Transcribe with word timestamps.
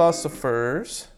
So, 0.00 0.30
philosophers. 0.30 1.08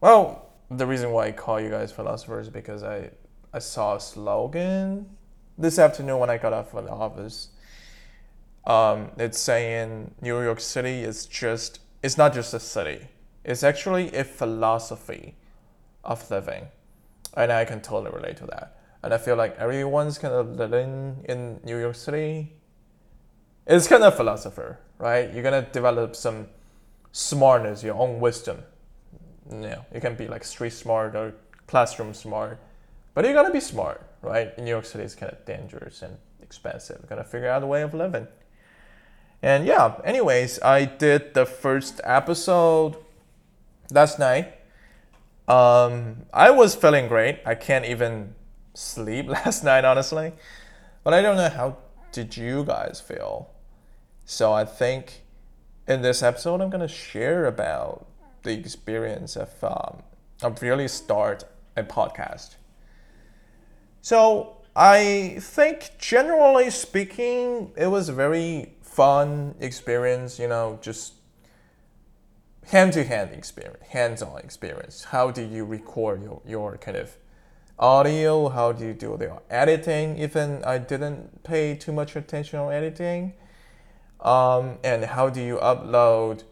Well, 0.00 0.50
the 0.72 0.84
reason 0.84 1.12
why 1.12 1.26
I 1.26 1.30
call 1.30 1.60
you 1.60 1.70
guys 1.70 1.92
philosophers 1.92 2.48
is 2.48 2.52
because 2.52 2.82
I, 2.82 3.10
I 3.52 3.60
saw 3.60 3.94
a 3.94 4.00
slogan 4.00 5.06
this 5.56 5.78
afternoon 5.78 6.18
when 6.18 6.28
I 6.28 6.36
got 6.36 6.52
off 6.52 6.74
of 6.74 6.84
the 6.84 6.90
office. 6.90 7.50
Um, 8.66 9.12
it's 9.18 9.38
saying 9.38 10.12
New 10.20 10.42
York 10.42 10.58
City 10.58 11.04
is 11.04 11.26
just, 11.26 11.78
it's 12.02 12.18
not 12.18 12.34
just 12.34 12.52
a 12.54 12.58
city, 12.58 13.06
it's 13.44 13.62
actually 13.62 14.12
a 14.16 14.24
philosophy 14.24 15.36
of 16.02 16.28
living. 16.28 16.66
And 17.36 17.52
I 17.52 17.64
can 17.64 17.80
totally 17.80 18.10
relate 18.10 18.36
to 18.38 18.46
that. 18.46 18.80
And 19.04 19.14
I 19.14 19.18
feel 19.18 19.36
like 19.36 19.56
everyone's 19.58 20.18
kind 20.18 20.34
of 20.34 20.56
living 20.56 21.24
in 21.28 21.60
New 21.62 21.78
York 21.78 21.94
City. 21.94 22.52
It's 23.64 23.86
kind 23.86 24.02
of 24.02 24.16
philosopher, 24.16 24.80
right? 24.98 25.32
You're 25.32 25.44
gonna 25.44 25.68
develop 25.70 26.16
some 26.16 26.48
smartness, 27.16 27.82
your 27.82 27.94
own 27.94 28.20
wisdom. 28.20 28.62
You 29.50 29.56
know, 29.56 29.86
you 29.94 30.00
can 30.02 30.16
be 30.16 30.28
like 30.28 30.44
street 30.44 30.74
smart 30.74 31.16
or 31.16 31.34
classroom 31.66 32.12
smart, 32.12 32.60
but 33.14 33.24
you 33.24 33.32
gotta 33.32 33.52
be 33.52 33.60
smart, 33.60 34.06
right? 34.20 34.52
In 34.58 34.64
New 34.64 34.70
York 34.70 34.84
City, 34.84 35.04
it's 35.04 35.14
kind 35.14 35.32
of 35.32 35.42
dangerous 35.46 36.02
and 36.02 36.18
expensive. 36.42 36.98
You 37.02 37.08
gotta 37.08 37.24
figure 37.24 37.48
out 37.48 37.62
a 37.62 37.66
way 37.66 37.80
of 37.80 37.94
living. 37.94 38.28
And 39.42 39.66
yeah, 39.66 39.98
anyways, 40.04 40.60
I 40.60 40.84
did 40.84 41.32
the 41.32 41.46
first 41.46 42.02
episode 42.04 42.96
last 43.90 44.18
night. 44.18 44.52
Um, 45.48 46.26
I 46.34 46.50
was 46.50 46.74
feeling 46.74 47.08
great. 47.08 47.38
I 47.46 47.54
can't 47.54 47.86
even 47.86 48.34
sleep 48.74 49.26
last 49.38 49.64
night, 49.64 49.86
honestly. 49.86 50.34
But 51.02 51.14
I 51.14 51.22
don't 51.22 51.36
know 51.36 51.48
how 51.48 51.78
did 52.12 52.36
you 52.36 52.64
guys 52.64 53.00
feel. 53.00 53.50
So 54.26 54.52
I 54.52 54.66
think 54.66 55.22
in 55.86 56.02
this 56.02 56.22
episode, 56.22 56.60
I'm 56.60 56.70
gonna 56.70 56.88
share 56.88 57.46
about 57.46 58.06
the 58.42 58.52
experience 58.52 59.36
of 59.36 59.50
um, 59.62 60.02
of 60.42 60.62
really 60.62 60.88
start 60.88 61.44
a 61.76 61.82
podcast. 61.82 62.56
So 64.02 64.56
I 64.74 65.36
think 65.40 65.92
generally 65.98 66.70
speaking, 66.70 67.72
it 67.76 67.86
was 67.86 68.08
a 68.08 68.12
very 68.12 68.74
fun 68.82 69.54
experience. 69.60 70.38
You 70.38 70.48
know, 70.48 70.78
just 70.82 71.14
hand 72.66 72.92
to 72.94 73.04
hand 73.04 73.30
experience, 73.32 73.84
hands 73.88 74.22
on 74.22 74.38
experience. 74.38 75.04
How 75.04 75.30
do 75.30 75.42
you 75.42 75.64
record 75.64 76.22
your, 76.22 76.42
your 76.46 76.78
kind 76.78 76.96
of 76.96 77.16
audio? 77.78 78.48
How 78.48 78.72
do 78.72 78.86
you 78.86 78.94
do 78.94 79.16
the 79.16 79.40
editing? 79.50 80.18
Even 80.18 80.64
I 80.64 80.78
didn't 80.78 81.44
pay 81.44 81.76
too 81.76 81.92
much 81.92 82.16
attention 82.16 82.58
on 82.58 82.72
editing. 82.72 83.34
Um, 84.20 84.78
and 84.82 85.04
how 85.04 85.28
do 85.28 85.40
you 85.42 85.56
upload 85.56 86.42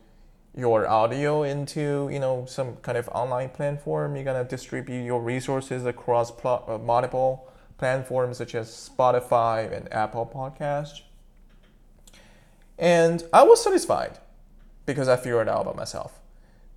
your 0.57 0.87
audio 0.87 1.43
into 1.43 2.09
you 2.13 2.21
know 2.21 2.45
some 2.47 2.77
kind 2.77 2.97
of 2.97 3.09
online 3.09 3.49
platform? 3.51 4.15
You're 4.17 4.25
gonna 4.25 4.45
distribute 4.45 5.05
your 5.05 5.21
resources 5.21 5.85
across 5.85 6.31
pl- 6.31 6.65
uh, 6.69 6.79
multiple 6.79 7.49
platforms 7.79 8.39
such 8.39 8.55
as 8.55 8.69
Spotify 8.69 9.71
and 9.73 9.93
Apple 9.93 10.31
Podcast. 10.33 11.01
And 12.79 13.23
I 13.33 13.43
was 13.43 13.63
satisfied 13.63 14.19
because 14.87 15.09
I 15.09 15.17
figured 15.17 15.49
it 15.49 15.51
out 15.51 15.65
by 15.65 15.73
myself. 15.73 16.21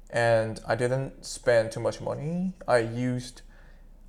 And 0.09 0.59
I 0.67 0.75
didn't 0.75 1.25
spend 1.25 1.71
too 1.71 1.79
much 1.79 1.99
money. 1.99 2.53
I 2.67 2.77
used 2.79 3.41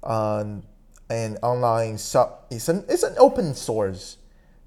um, 0.02 0.62
an 1.10 1.38
online 1.42 1.98
sub. 1.98 2.44
It's 2.50 2.68
an 2.68 2.84
it's 2.88 3.02
an 3.02 3.14
open 3.18 3.55
source 3.55 4.18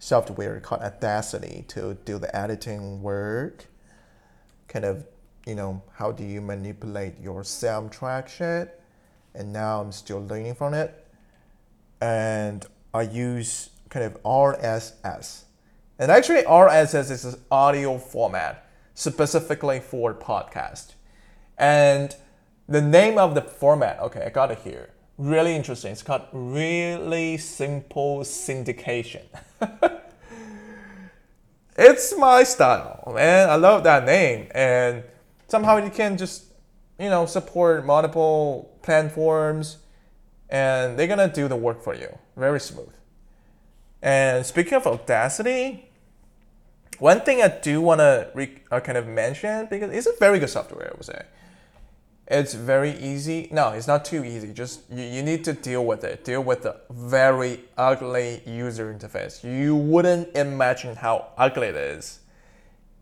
software 0.01 0.59
called 0.59 0.81
Audacity 0.81 1.63
to 1.67 1.95
do 2.05 2.17
the 2.17 2.35
editing 2.35 3.03
work. 3.03 3.67
Kind 4.67 4.83
of, 4.83 5.05
you 5.45 5.53
know, 5.53 5.83
how 5.93 6.11
do 6.11 6.23
you 6.23 6.41
manipulate 6.41 7.19
your 7.21 7.43
soundtrack 7.43 8.27
shit? 8.27 8.81
And 9.35 9.53
now 9.53 9.79
I'm 9.79 9.91
still 9.91 10.25
learning 10.25 10.55
from 10.55 10.73
it. 10.73 11.07
And 12.01 12.65
I 12.93 13.03
use 13.03 13.69
kind 13.89 14.03
of 14.03 14.21
RSS. 14.23 15.43
And 15.99 16.11
actually, 16.11 16.41
RSS 16.41 17.11
is 17.11 17.25
an 17.25 17.39
audio 17.51 17.99
format 17.99 18.65
specifically 18.95 19.79
for 19.79 20.15
podcast. 20.15 20.93
And 21.59 22.15
the 22.67 22.81
name 22.81 23.19
of 23.19 23.35
the 23.35 23.41
format, 23.43 23.99
okay, 23.99 24.23
I 24.25 24.29
got 24.29 24.49
it 24.49 24.59
here. 24.63 24.89
Really 25.21 25.55
interesting. 25.55 25.91
It's 25.91 26.01
called 26.01 26.23
Really 26.33 27.37
Simple 27.37 28.21
Syndication. 28.21 29.21
it's 31.77 32.17
my 32.17 32.41
style, 32.41 33.03
man. 33.13 33.47
I 33.47 33.53
love 33.53 33.83
that 33.83 34.03
name. 34.03 34.47
And 34.55 35.03
somehow 35.47 35.77
you 35.77 35.91
can 35.91 36.17
just, 36.17 36.45
you 36.97 37.07
know, 37.07 37.27
support 37.27 37.85
multiple 37.85 38.75
platforms 38.81 39.77
and 40.49 40.97
they're 40.97 41.05
gonna 41.05 41.31
do 41.31 41.47
the 41.47 41.55
work 41.55 41.83
for 41.83 41.93
you. 41.93 42.17
Very 42.35 42.59
smooth. 42.59 42.89
And 44.01 44.43
speaking 44.43 44.73
of 44.73 44.87
Audacity, 44.87 45.87
one 46.97 47.21
thing 47.21 47.43
I 47.43 47.49
do 47.49 47.79
want 47.79 47.99
to 47.99 48.31
re- 48.33 48.57
uh, 48.71 48.79
kind 48.79 48.97
of 48.97 49.05
mention 49.05 49.67
because 49.69 49.91
it's 49.91 50.07
a 50.07 50.13
very 50.19 50.39
good 50.39 50.49
software, 50.49 50.87
I 50.87 50.95
would 50.95 51.05
say. 51.05 51.21
It's 52.31 52.53
very 52.53 52.97
easy. 52.97 53.49
No, 53.51 53.71
it's 53.71 53.87
not 53.87 54.05
too 54.05 54.23
easy. 54.23 54.53
Just 54.53 54.89
you, 54.89 55.03
you 55.03 55.21
need 55.21 55.43
to 55.43 55.51
deal 55.51 55.85
with 55.85 56.05
it. 56.05 56.23
Deal 56.23 56.41
with 56.41 56.61
the 56.61 56.77
very 56.89 57.59
ugly 57.77 58.41
user 58.45 58.93
interface. 58.93 59.43
You 59.43 59.75
wouldn't 59.75 60.33
imagine 60.33 60.95
how 60.95 61.27
ugly 61.37 61.67
it 61.67 61.75
is. 61.75 62.21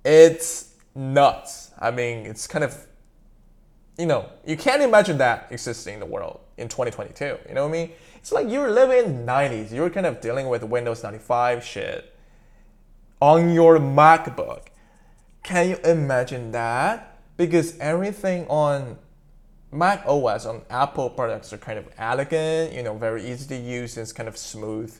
It's 0.04 0.74
nuts. 0.96 1.70
I 1.78 1.92
mean, 1.92 2.26
it's 2.26 2.48
kind 2.48 2.64
of, 2.64 2.88
you 4.00 4.08
know, 4.08 4.28
you 4.48 4.58
can't 4.58 4.82
imagine 4.82 5.20
that 5.20 5.46
existing 5.52 5.94
in 5.94 6.00
the 6.00 6.08
world 6.08 6.40
in 6.58 6.68
2022. 6.68 7.38
You 7.48 7.54
know 7.54 7.68
what 7.68 7.70
I 7.70 7.72
mean? 7.72 7.92
It's 8.16 8.32
like 8.32 8.50
you're 8.50 8.72
living 8.72 9.06
in 9.06 9.26
90s. 9.28 9.72
You're 9.72 9.92
kind 9.92 10.08
of 10.08 10.22
dealing 10.22 10.50
with 10.50 10.64
Windows 10.64 11.04
95 11.04 11.64
shit 11.64 12.16
on 13.22 13.54
your 13.54 13.78
MacBook. 13.78 14.70
Can 15.44 15.70
you 15.70 15.78
imagine 15.84 16.52
that? 16.52 17.20
Because 17.38 17.78
everything 17.78 18.48
on 18.48 18.98
Mac 19.72 20.04
OS 20.08 20.46
on 20.46 20.64
Apple 20.70 21.10
products 21.10 21.54
are 21.54 21.58
kind 21.58 21.78
of 21.78 21.88
elegant, 21.98 22.74
you 22.74 22.82
know, 22.82 22.98
very 22.98 23.30
easy 23.30 23.48
to 23.50 23.56
use, 23.56 23.98
it's 23.98 24.12
kind 24.12 24.28
of 24.28 24.38
smooth 24.38 24.96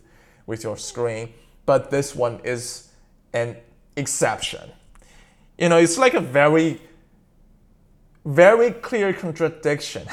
with 0.46 0.64
your 0.64 0.78
screen. 0.78 1.34
But 1.66 1.90
this 1.90 2.16
one 2.16 2.40
is 2.44 2.90
an 3.34 3.58
exception. 3.96 4.72
You 5.58 5.70
know, 5.70 5.78
it's 5.78 5.98
like 5.98 6.14
a 6.14 6.20
very, 6.20 6.82
very 8.26 8.72
clear 8.72 9.12
contradiction 9.14 10.08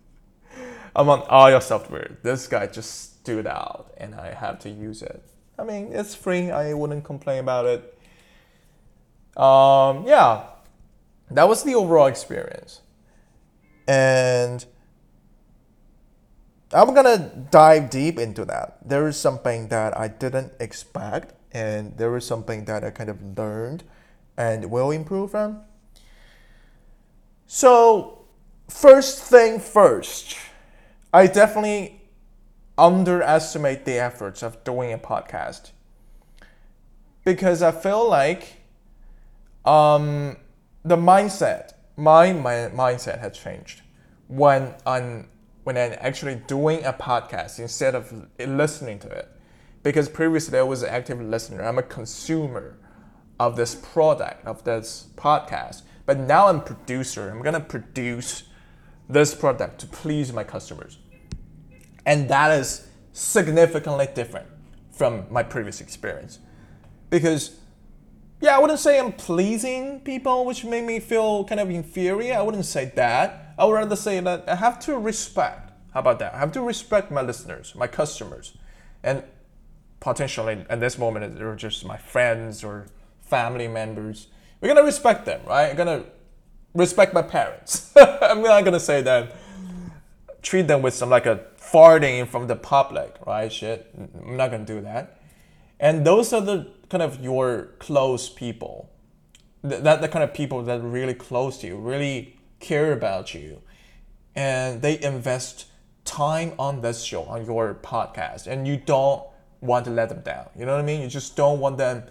among 0.96 1.22
all 1.22 1.50
your 1.50 1.60
software. 1.60 2.18
This 2.22 2.48
guy 2.48 2.66
just 2.66 3.20
stood 3.20 3.46
out 3.46 3.94
and 3.96 4.14
I 4.14 4.34
have 4.34 4.58
to 4.60 4.70
use 4.70 5.02
it. 5.02 5.22
I 5.58 5.64
mean, 5.64 5.92
it's 5.92 6.14
free. 6.14 6.50
I 6.50 6.74
wouldn't 6.74 7.04
complain 7.04 7.40
about 7.40 7.66
it. 7.66 7.98
Um, 9.40 10.06
yeah, 10.06 10.44
that 11.30 11.48
was 11.48 11.62
the 11.62 11.74
overall 11.74 12.06
experience. 12.06 12.80
And 13.88 14.64
I'm 16.72 16.94
gonna 16.94 17.46
dive 17.50 17.88
deep 17.90 18.18
into 18.18 18.44
that. 18.44 18.78
There 18.86 19.08
is 19.08 19.16
something 19.16 19.68
that 19.68 19.96
I 19.98 20.08
didn't 20.08 20.52
expect, 20.60 21.32
and 21.52 21.96
there 21.96 22.14
is 22.16 22.26
something 22.26 22.66
that 22.66 22.84
I 22.84 22.90
kind 22.90 23.08
of 23.08 23.38
learned 23.38 23.84
and 24.36 24.70
will 24.70 24.90
improve 24.90 25.30
from. 25.30 25.62
So, 27.46 28.26
first 28.68 29.24
thing 29.24 29.58
first, 29.58 30.36
I 31.14 31.26
definitely 31.26 32.02
underestimate 32.76 33.86
the 33.86 33.98
efforts 33.98 34.42
of 34.42 34.62
doing 34.64 34.92
a 34.92 34.98
podcast 34.98 35.70
because 37.24 37.62
I 37.62 37.72
feel 37.72 38.08
like 38.08 38.62
um, 39.64 40.36
the 40.84 40.96
mindset, 40.96 41.72
my, 41.98 42.32
my 42.32 42.70
mindset 42.70 43.18
has 43.18 43.36
changed 43.36 43.82
when 44.28 44.74
I'm 44.86 45.28
when 45.64 45.76
I'm 45.76 45.94
actually 46.00 46.36
doing 46.46 46.82
a 46.84 46.94
podcast 46.94 47.58
instead 47.58 47.94
of 47.94 48.26
listening 48.38 48.98
to 49.00 49.08
it. 49.08 49.28
Because 49.82 50.08
previously 50.08 50.58
I 50.58 50.62
was 50.62 50.82
an 50.82 50.88
active 50.88 51.20
listener, 51.20 51.62
I'm 51.62 51.76
a 51.76 51.82
consumer 51.82 52.78
of 53.38 53.56
this 53.56 53.74
product, 53.74 54.46
of 54.46 54.64
this 54.64 55.08
podcast. 55.16 55.82
But 56.06 56.18
now 56.18 56.46
I'm 56.46 56.62
producer. 56.62 57.28
I'm 57.28 57.42
gonna 57.42 57.60
produce 57.60 58.44
this 59.10 59.34
product 59.34 59.80
to 59.80 59.86
please 59.86 60.32
my 60.32 60.42
customers. 60.42 60.98
And 62.06 62.28
that 62.30 62.50
is 62.52 62.88
significantly 63.12 64.08
different 64.14 64.46
from 64.90 65.26
my 65.30 65.42
previous 65.42 65.82
experience. 65.82 66.38
Because, 67.10 67.56
yeah, 68.40 68.56
I 68.56 68.58
wouldn't 68.60 68.78
say 68.78 68.98
I'm 68.98 69.12
pleasing 69.12 70.00
people, 70.00 70.44
which 70.44 70.64
made 70.64 70.84
me 70.84 71.00
feel 71.00 71.44
kind 71.44 71.60
of 71.60 71.70
inferior. 71.70 72.34
I 72.34 72.42
wouldn't 72.42 72.66
say 72.66 72.92
that. 72.96 73.54
I 73.58 73.64
would 73.64 73.72
rather 73.72 73.96
say 73.96 74.20
that 74.20 74.48
I 74.48 74.54
have 74.54 74.78
to 74.80 74.96
respect. 74.96 75.72
How 75.92 76.00
about 76.00 76.18
that? 76.20 76.34
I 76.34 76.38
have 76.38 76.52
to 76.52 76.62
respect 76.62 77.10
my 77.10 77.22
listeners, 77.22 77.74
my 77.74 77.86
customers, 77.88 78.56
and 79.02 79.24
potentially 80.00 80.64
at 80.70 80.78
this 80.78 80.96
moment 80.96 81.36
they're 81.36 81.56
just 81.56 81.84
my 81.84 81.96
friends 81.96 82.62
or 82.62 82.86
family 83.20 83.66
members 83.66 84.28
We're 84.60 84.68
gonna 84.68 84.84
respect 84.84 85.24
them, 85.26 85.40
right? 85.46 85.70
I'm 85.70 85.76
gonna 85.76 86.04
respect 86.74 87.14
my 87.14 87.22
parents. 87.22 87.92
I'm 87.96 88.42
not 88.42 88.64
gonna 88.64 88.80
say 88.80 89.02
that. 89.02 89.34
Treat 90.42 90.68
them 90.68 90.82
with 90.82 90.94
some 90.94 91.10
like 91.10 91.26
a 91.26 91.44
farting 91.60 92.26
from 92.26 92.46
the 92.46 92.56
public, 92.56 93.14
right? 93.26 93.52
Shit, 93.52 93.92
I'm 93.96 94.36
not 94.36 94.50
gonna 94.50 94.64
do 94.64 94.80
that. 94.82 95.17
And 95.80 96.06
those 96.06 96.32
are 96.32 96.40
the 96.40 96.70
kind 96.88 97.02
of 97.02 97.22
your 97.22 97.70
close 97.78 98.28
people. 98.28 98.90
That 99.62 100.00
the 100.00 100.08
kind 100.08 100.22
of 100.22 100.32
people 100.32 100.62
that 100.62 100.80
are 100.80 100.88
really 100.88 101.14
close 101.14 101.58
to 101.58 101.66
you, 101.66 101.76
really 101.76 102.38
care 102.60 102.92
about 102.92 103.34
you, 103.34 103.60
and 104.34 104.82
they 104.82 105.00
invest 105.02 105.66
time 106.04 106.52
on 106.58 106.80
this 106.80 107.02
show, 107.02 107.24
on 107.24 107.44
your 107.44 107.74
podcast, 107.74 108.46
and 108.46 108.66
you 108.68 108.76
don't 108.76 109.22
want 109.60 109.84
to 109.86 109.90
let 109.90 110.08
them 110.08 110.20
down. 110.20 110.48
You 110.56 110.64
know 110.64 110.72
what 110.72 110.80
I 110.80 110.84
mean? 110.84 111.02
You 111.02 111.08
just 111.08 111.36
don't 111.36 111.58
want 111.58 111.76
them 111.78 112.04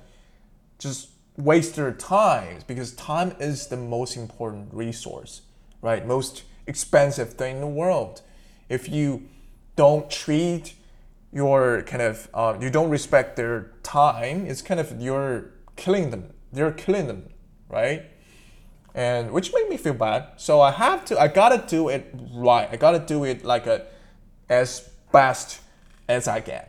just 0.80 1.10
waste 1.38 1.76
their 1.76 1.92
time 1.92 2.60
because 2.68 2.94
time 2.94 3.36
is 3.40 3.68
the 3.68 3.78
most 3.78 4.16
important 4.16 4.74
resource, 4.74 5.42
right? 5.82 6.06
Most 6.06 6.44
expensive 6.66 7.34
thing 7.34 7.56
in 7.56 7.62
the 7.62 7.68
world. 7.68 8.22
If 8.70 8.90
you 8.90 9.30
don't 9.76 10.10
treat 10.10 10.74
your 11.38 11.84
kind 11.84 12.02
of 12.02 12.28
uh, 12.34 12.58
you 12.60 12.70
don't 12.72 12.90
respect 12.90 13.36
their 13.36 13.72
time, 13.84 14.48
it's 14.48 14.64
kind 14.64 14.80
of 14.80 15.00
you're 15.00 15.52
killing 15.76 16.10
them. 16.10 16.34
They're 16.52 16.72
killing 16.72 17.06
them, 17.08 17.30
right? 17.70 18.02
And 18.96 19.32
which 19.32 19.54
made 19.54 19.70
me 19.70 19.78
feel 19.78 19.94
bad. 19.94 20.22
So 20.38 20.60
I 20.60 20.72
have 20.72 21.06
to. 21.06 21.20
I 21.20 21.28
gotta 21.28 21.64
do 21.76 21.90
it 21.90 22.04
right. 22.34 22.68
I 22.72 22.78
gotta 22.78 23.00
do 23.14 23.24
it 23.24 23.46
like 23.46 23.68
a 23.68 23.86
as 24.50 24.90
best 25.12 25.62
as 26.10 26.28
I 26.28 26.40
can. 26.42 26.66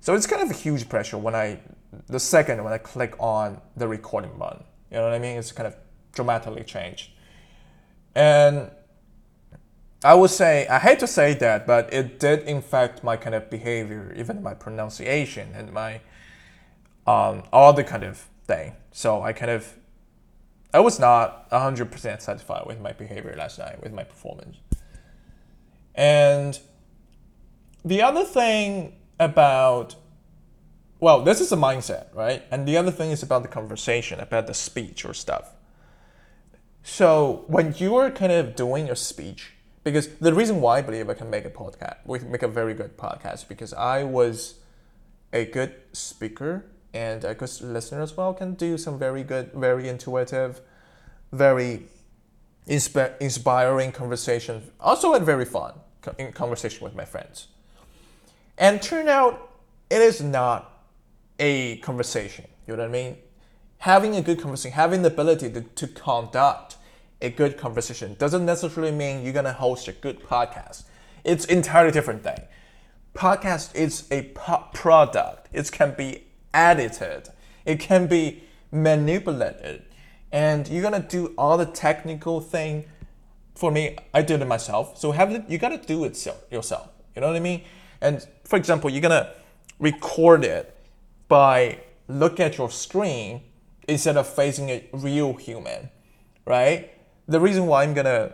So 0.00 0.14
it's 0.14 0.26
kind 0.26 0.42
of 0.42 0.50
a 0.50 0.58
huge 0.58 0.88
pressure 0.88 1.18
when 1.18 1.34
I 1.34 1.60
the 2.06 2.20
second 2.20 2.64
when 2.64 2.72
I 2.72 2.78
click 2.78 3.14
on 3.18 3.60
the 3.76 3.86
recording 3.86 4.32
button. 4.38 4.64
You 4.90 4.96
know 4.96 5.04
what 5.04 5.12
I 5.12 5.18
mean? 5.18 5.36
It's 5.36 5.52
kind 5.52 5.66
of 5.66 5.76
dramatically 6.12 6.64
changed. 6.64 7.10
And 8.14 8.70
I 10.02 10.14
would 10.14 10.30
say, 10.30 10.66
I 10.68 10.78
hate 10.78 10.98
to 11.00 11.06
say 11.06 11.34
that, 11.34 11.66
but 11.66 11.92
it 11.92 12.18
did 12.18 12.44
infect 12.44 13.04
my 13.04 13.16
kind 13.16 13.34
of 13.34 13.50
behavior, 13.50 14.14
even 14.16 14.42
my 14.42 14.54
pronunciation 14.54 15.52
and 15.54 15.72
my 15.72 16.00
um, 17.06 17.42
all 17.52 17.72
the 17.72 17.84
kind 17.84 18.04
of 18.04 18.26
thing. 18.44 18.76
So 18.92 19.22
I 19.22 19.32
kind 19.32 19.50
of, 19.50 19.76
I 20.72 20.80
was 20.80 20.98
not 20.98 21.50
100% 21.50 22.20
satisfied 22.20 22.66
with 22.66 22.80
my 22.80 22.92
behavior 22.92 23.34
last 23.36 23.58
night, 23.58 23.82
with 23.82 23.92
my 23.92 24.04
performance. 24.04 24.56
And 25.94 26.58
the 27.84 28.02
other 28.02 28.24
thing 28.24 28.96
about, 29.18 29.96
well, 30.98 31.22
this 31.22 31.40
is 31.40 31.52
a 31.52 31.56
mindset, 31.56 32.14
right? 32.14 32.42
And 32.50 32.66
the 32.66 32.76
other 32.76 32.90
thing 32.90 33.10
is 33.10 33.22
about 33.22 33.42
the 33.42 33.48
conversation, 33.48 34.20
about 34.20 34.46
the 34.46 34.54
speech 34.54 35.04
or 35.04 35.12
stuff. 35.12 35.52
So 36.82 37.44
when 37.48 37.74
you 37.76 37.96
are 37.96 38.10
kind 38.10 38.32
of 38.32 38.56
doing 38.56 38.88
a 38.88 38.96
speech, 38.96 39.52
because 39.82 40.08
the 40.18 40.34
reason 40.34 40.60
why 40.60 40.78
I 40.78 40.82
believe 40.82 41.08
I 41.08 41.14
can 41.14 41.30
make 41.30 41.44
a 41.44 41.50
podcast, 41.50 41.96
we 42.04 42.18
can 42.18 42.30
make 42.30 42.42
a 42.42 42.48
very 42.48 42.74
good 42.74 42.96
podcast, 42.96 43.48
because 43.48 43.72
I 43.72 44.04
was 44.04 44.56
a 45.32 45.44
good 45.44 45.74
speaker 45.92 46.66
and 46.92 47.24
a 47.24 47.34
good 47.34 47.50
listener 47.60 48.02
as 48.02 48.16
well. 48.16 48.34
Can 48.34 48.54
do 48.54 48.76
some 48.76 48.98
very 48.98 49.22
good, 49.22 49.52
very 49.52 49.88
intuitive, 49.88 50.60
very 51.32 51.84
insp- 52.68 53.18
inspiring 53.20 53.92
conversation. 53.92 54.70
Also, 54.80 55.12
had 55.12 55.22
very 55.22 55.44
fun 55.44 55.74
in 56.18 56.32
conversation 56.32 56.84
with 56.84 56.94
my 56.94 57.04
friends. 57.04 57.48
And 58.58 58.82
turn 58.82 59.08
out 59.08 59.50
it 59.88 60.00
is 60.00 60.20
not 60.20 60.84
a 61.38 61.78
conversation. 61.78 62.46
You 62.66 62.76
know 62.76 62.82
what 62.82 62.88
I 62.88 62.92
mean? 62.92 63.16
Having 63.78 64.16
a 64.16 64.22
good 64.22 64.40
conversation, 64.40 64.72
having 64.72 65.02
the 65.02 65.08
ability 65.08 65.50
to, 65.50 65.62
to 65.62 65.86
conduct 65.88 66.76
a 67.22 67.30
good 67.30 67.56
conversation 67.56 68.14
doesn't 68.18 68.46
necessarily 68.46 68.92
mean 68.92 69.22
you're 69.22 69.32
gonna 69.32 69.52
host 69.52 69.88
a 69.88 69.92
good 69.92 70.20
podcast. 70.22 70.84
It's 71.24 71.44
entirely 71.44 71.92
different 71.92 72.22
thing. 72.22 72.40
Podcast 73.14 73.74
is 73.74 74.06
a 74.10 74.22
product. 74.72 75.48
It 75.52 75.70
can 75.70 75.94
be 75.96 76.24
edited. 76.54 77.28
It 77.64 77.80
can 77.80 78.06
be 78.06 78.44
manipulated, 78.72 79.84
and 80.32 80.66
you're 80.68 80.82
gonna 80.82 81.00
do 81.00 81.34
all 81.36 81.58
the 81.58 81.66
technical 81.66 82.40
thing. 82.40 82.84
For 83.54 83.70
me, 83.70 83.96
I 84.14 84.22
did 84.22 84.40
it 84.40 84.46
myself. 84.46 84.96
So 84.96 85.12
have 85.12 85.30
it, 85.32 85.44
you 85.48 85.58
gotta 85.58 85.76
do 85.76 86.04
it 86.04 86.26
yourself. 86.50 86.88
You 87.14 87.20
know 87.20 87.26
what 87.26 87.36
I 87.36 87.40
mean? 87.40 87.62
And 88.00 88.26
for 88.44 88.56
example, 88.56 88.88
you're 88.88 89.02
gonna 89.02 89.32
record 89.78 90.44
it 90.44 90.74
by 91.28 91.80
look 92.08 92.40
at 92.40 92.58
your 92.58 92.70
screen 92.70 93.42
instead 93.86 94.16
of 94.16 94.26
facing 94.26 94.70
a 94.70 94.88
real 94.92 95.34
human, 95.34 95.90
right? 96.46 96.90
The 97.30 97.38
reason 97.38 97.66
why 97.66 97.84
I'm 97.84 97.94
gonna 97.94 98.32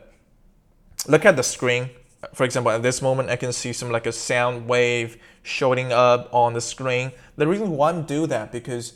look 1.07 1.27
at 1.27 1.37
the 1.37 1.43
screen, 1.43 1.91
for 2.33 2.45
example, 2.45 2.73
at 2.73 2.83
this 2.83 3.03
moment, 3.03 3.29
I 3.29 3.37
can 3.37 3.53
see 3.53 3.75
some 3.75 3.91
like 3.91 4.07
a 4.07 4.13
sound 4.13 4.67
wave 4.67 5.19
showing 5.43 5.93
up 5.93 6.33
on 6.33 6.55
the 6.55 6.63
screen. 6.63 7.13
The 7.37 7.47
reason 7.47 7.71
why 7.73 7.91
I'm 7.91 8.05
do 8.05 8.27
that 8.27 8.53
because 8.53 8.95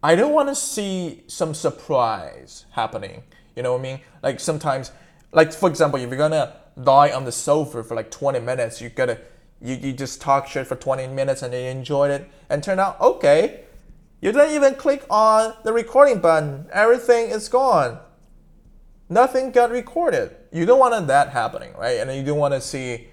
I 0.00 0.14
don't 0.14 0.32
want 0.32 0.48
to 0.48 0.54
see 0.54 1.24
some 1.26 1.54
surprise 1.54 2.66
happening. 2.70 3.24
You 3.56 3.64
know 3.64 3.72
what 3.72 3.80
I 3.80 3.82
mean? 3.82 4.00
Like 4.22 4.38
sometimes, 4.38 4.92
like 5.32 5.52
for 5.52 5.68
example, 5.68 5.98
if 5.98 6.08
you're 6.08 6.16
gonna 6.16 6.54
lie 6.76 7.10
on 7.10 7.24
the 7.24 7.32
sofa 7.32 7.82
for 7.82 7.96
like 7.96 8.12
20 8.12 8.38
minutes, 8.38 8.80
you 8.80 8.90
gotta 8.90 9.18
you, 9.60 9.74
you 9.74 9.92
just 9.92 10.20
talk 10.20 10.46
shit 10.46 10.68
for 10.68 10.76
20 10.76 11.08
minutes 11.08 11.42
and 11.42 11.52
you 11.52 11.60
enjoyed 11.60 12.12
it 12.12 12.30
and 12.48 12.62
turn 12.62 12.78
out 12.78 13.00
okay. 13.00 13.64
You 14.20 14.30
didn't 14.30 14.54
even 14.54 14.76
click 14.76 15.04
on 15.10 15.54
the 15.64 15.72
recording 15.72 16.20
button. 16.20 16.66
Everything 16.72 17.30
is 17.30 17.48
gone 17.48 17.98
nothing 19.08 19.50
got 19.50 19.70
recorded. 19.70 20.34
You 20.52 20.66
don't 20.66 20.78
want 20.78 21.06
that 21.06 21.30
happening, 21.30 21.72
right? 21.78 22.00
And 22.00 22.14
you 22.14 22.22
don't 22.22 22.38
want 22.38 22.54
to 22.54 22.60
see 22.60 23.08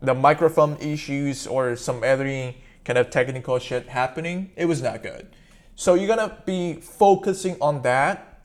the 0.00 0.14
microphone 0.14 0.76
issues 0.80 1.46
or 1.46 1.76
some 1.76 2.02
other 2.02 2.54
kind 2.84 2.98
of 2.98 3.10
technical 3.10 3.58
shit 3.58 3.88
happening. 3.88 4.50
It 4.56 4.66
was 4.66 4.82
not 4.82 5.02
good. 5.02 5.28
So 5.74 5.94
you're 5.94 6.08
gonna 6.08 6.38
be 6.46 6.74
focusing 6.74 7.56
on 7.60 7.82
that. 7.82 8.40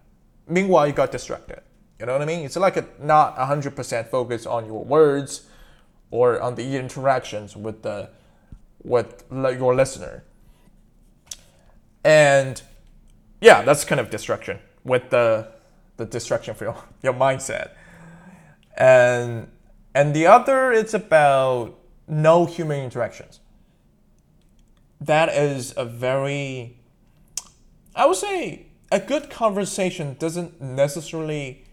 Meanwhile, 0.47 0.87
you 0.87 0.93
got 0.93 1.11
distracted. 1.11 1.61
You 1.99 2.05
know 2.05 2.13
what 2.13 2.21
I 2.21 2.25
mean? 2.25 2.43
It's 2.45 2.57
like 2.57 2.77
a 2.77 2.85
not 2.99 3.37
100% 3.37 4.07
focus 4.07 4.45
on 4.45 4.65
your 4.65 4.83
words 4.83 5.47
or 6.09 6.41
on 6.41 6.55
the 6.55 6.75
interactions 6.75 7.55
with 7.55 7.83
the 7.83 8.09
with 8.83 9.23
your 9.31 9.75
listener. 9.75 10.23
And 12.03 12.61
yeah, 13.39 13.61
that's 13.61 13.85
kind 13.85 14.01
of 14.01 14.09
distraction 14.09 14.59
with 14.83 15.11
the 15.11 15.47
the 16.01 16.11
distraction 16.11 16.55
for 16.55 16.65
your, 16.65 16.83
your 17.01 17.13
mindset. 17.13 17.71
And 18.75 19.47
and 19.93 20.13
the 20.13 20.27
other 20.27 20.71
it's 20.71 20.93
about 20.93 21.77
no 22.07 22.45
human 22.45 22.83
interactions. 22.83 23.39
That 24.99 25.29
is 25.29 25.73
a 25.77 25.85
very 25.85 26.77
I 27.95 28.05
would 28.05 28.17
say 28.17 28.67
a 28.91 28.99
good 28.99 29.29
conversation 29.29 30.15
doesn't 30.19 30.61
necessarily 30.61 31.65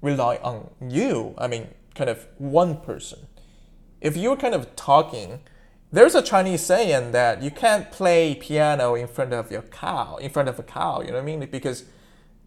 rely 0.00 0.36
on 0.42 0.70
you. 0.80 1.34
I 1.38 1.46
mean, 1.46 1.68
kind 1.94 2.10
of 2.10 2.26
one 2.38 2.80
person. 2.80 3.26
If 4.00 4.16
you're 4.16 4.36
kind 4.36 4.54
of 4.54 4.74
talking, 4.74 5.40
there's 5.92 6.14
a 6.14 6.22
Chinese 6.22 6.62
saying 6.62 7.12
that 7.12 7.42
you 7.42 7.50
can't 7.50 7.90
play 7.92 8.34
piano 8.34 8.94
in 8.94 9.06
front 9.06 9.32
of 9.32 9.52
your 9.52 9.62
cow, 9.62 10.16
in 10.16 10.30
front 10.30 10.48
of 10.48 10.58
a 10.58 10.62
cow. 10.62 11.00
You 11.00 11.08
know 11.08 11.14
what 11.14 11.22
I 11.22 11.24
mean? 11.24 11.48
Because 11.48 11.84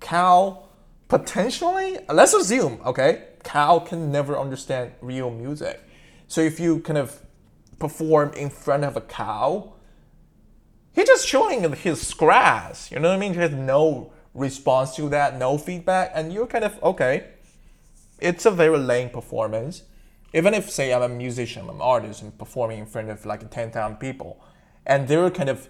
cow 0.01 0.64
potentially, 1.07 2.00
let's 2.09 2.33
assume, 2.33 2.79
okay, 2.85 3.27
cow 3.43 3.79
can 3.79 4.12
never 4.12 4.38
understand 4.38 4.91
real 5.01 5.29
music. 5.29 5.81
So 6.27 6.41
if 6.41 6.59
you 6.59 6.79
kind 6.79 6.97
of 6.97 7.21
perform 7.79 8.33
in 8.33 8.50
front 8.50 8.83
of 8.83 8.97
a 8.97 9.01
cow, 9.01 9.74
he's 10.93 11.07
just 11.07 11.27
showing 11.27 11.71
his 11.74 12.13
grass. 12.13 12.91
You 12.91 13.00
know 13.00 13.09
what 13.09 13.17
I 13.17 13.19
mean? 13.19 13.33
He 13.33 13.39
has 13.39 13.51
no 13.51 14.12
response 14.33 14.95
to 14.95 15.09
that, 15.09 15.38
no 15.38 15.57
feedback, 15.57 16.12
and 16.13 16.33
you're 16.33 16.47
kind 16.47 16.63
of 16.63 16.81
okay. 16.83 17.27
It's 18.19 18.45
a 18.45 18.51
very 18.51 18.77
lame 18.77 19.09
performance. 19.09 19.83
Even 20.33 20.53
if, 20.53 20.69
say, 20.69 20.93
I'm 20.93 21.03
a 21.03 21.09
musician, 21.09 21.63
I'm 21.63 21.75
an 21.75 21.81
artist, 21.81 22.21
and 22.21 22.38
performing 22.38 22.79
in 22.79 22.85
front 22.85 23.09
of 23.09 23.25
like 23.25 23.50
10,000 23.50 23.97
people, 23.97 24.43
and 24.85 25.07
they're 25.07 25.29
kind 25.29 25.50
of 25.50 25.69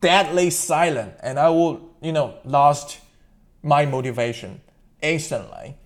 deadly 0.00 0.50
silent, 0.50 1.14
and 1.22 1.38
I 1.38 1.48
will, 1.50 1.90
you 2.00 2.12
know, 2.12 2.38
lost 2.44 3.00
my 3.64 3.86
motivation 3.86 4.60
instantly. 5.02 5.76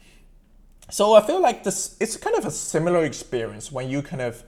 So 0.91 1.15
I 1.15 1.23
feel 1.23 1.41
like 1.41 1.65
this 1.65 1.97
it's 2.01 2.17
kind 2.17 2.37
of 2.37 2.45
a 2.45 2.51
similar 2.51 3.05
experience 3.05 3.71
when 3.73 3.89
you 3.89 4.03
kind 4.03 4.21
of 4.21 4.43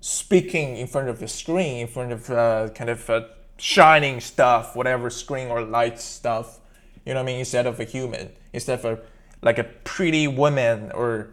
speaking 0.00 0.76
in 0.76 0.86
front 0.86 1.08
of 1.08 1.18
the 1.18 1.26
screen, 1.26 1.78
in 1.78 1.86
front 1.88 2.12
of 2.12 2.30
uh, 2.30 2.68
kind 2.74 2.90
of 2.90 3.08
uh, 3.10 3.22
shining 3.56 4.20
stuff, 4.20 4.76
whatever 4.76 5.10
screen 5.10 5.48
or 5.48 5.62
light 5.62 5.98
stuff, 5.98 6.60
you 7.04 7.14
know 7.14 7.20
what 7.20 7.28
I 7.28 7.32
mean, 7.32 7.38
instead 7.38 7.66
of 7.66 7.80
a 7.80 7.84
human, 7.84 8.32
instead 8.52 8.80
of 8.80 8.84
a, 8.84 8.98
like 9.42 9.58
a 9.58 9.64
pretty 9.64 10.28
woman 10.28 10.92
or 10.92 11.30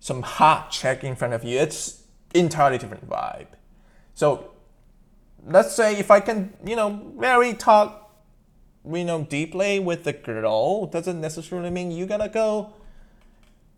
some 0.00 0.22
hot 0.22 0.70
chick 0.70 1.04
in 1.04 1.14
front 1.16 1.32
of 1.32 1.44
you. 1.44 1.58
It's 1.58 2.02
entirely 2.34 2.76
different 2.76 3.08
vibe. 3.08 3.46
So 4.14 4.50
let's 5.46 5.74
say 5.74 5.96
if 5.96 6.10
I 6.10 6.20
can, 6.20 6.54
you 6.64 6.76
know, 6.76 7.12
very 7.16 7.54
talk 7.54 8.01
you 8.90 9.04
know 9.04 9.24
deeply 9.24 9.78
with 9.78 10.04
the 10.04 10.12
girl 10.12 10.86
doesn't 10.86 11.20
necessarily 11.20 11.70
mean 11.70 11.90
you 11.90 12.06
gotta 12.06 12.28
go 12.28 12.72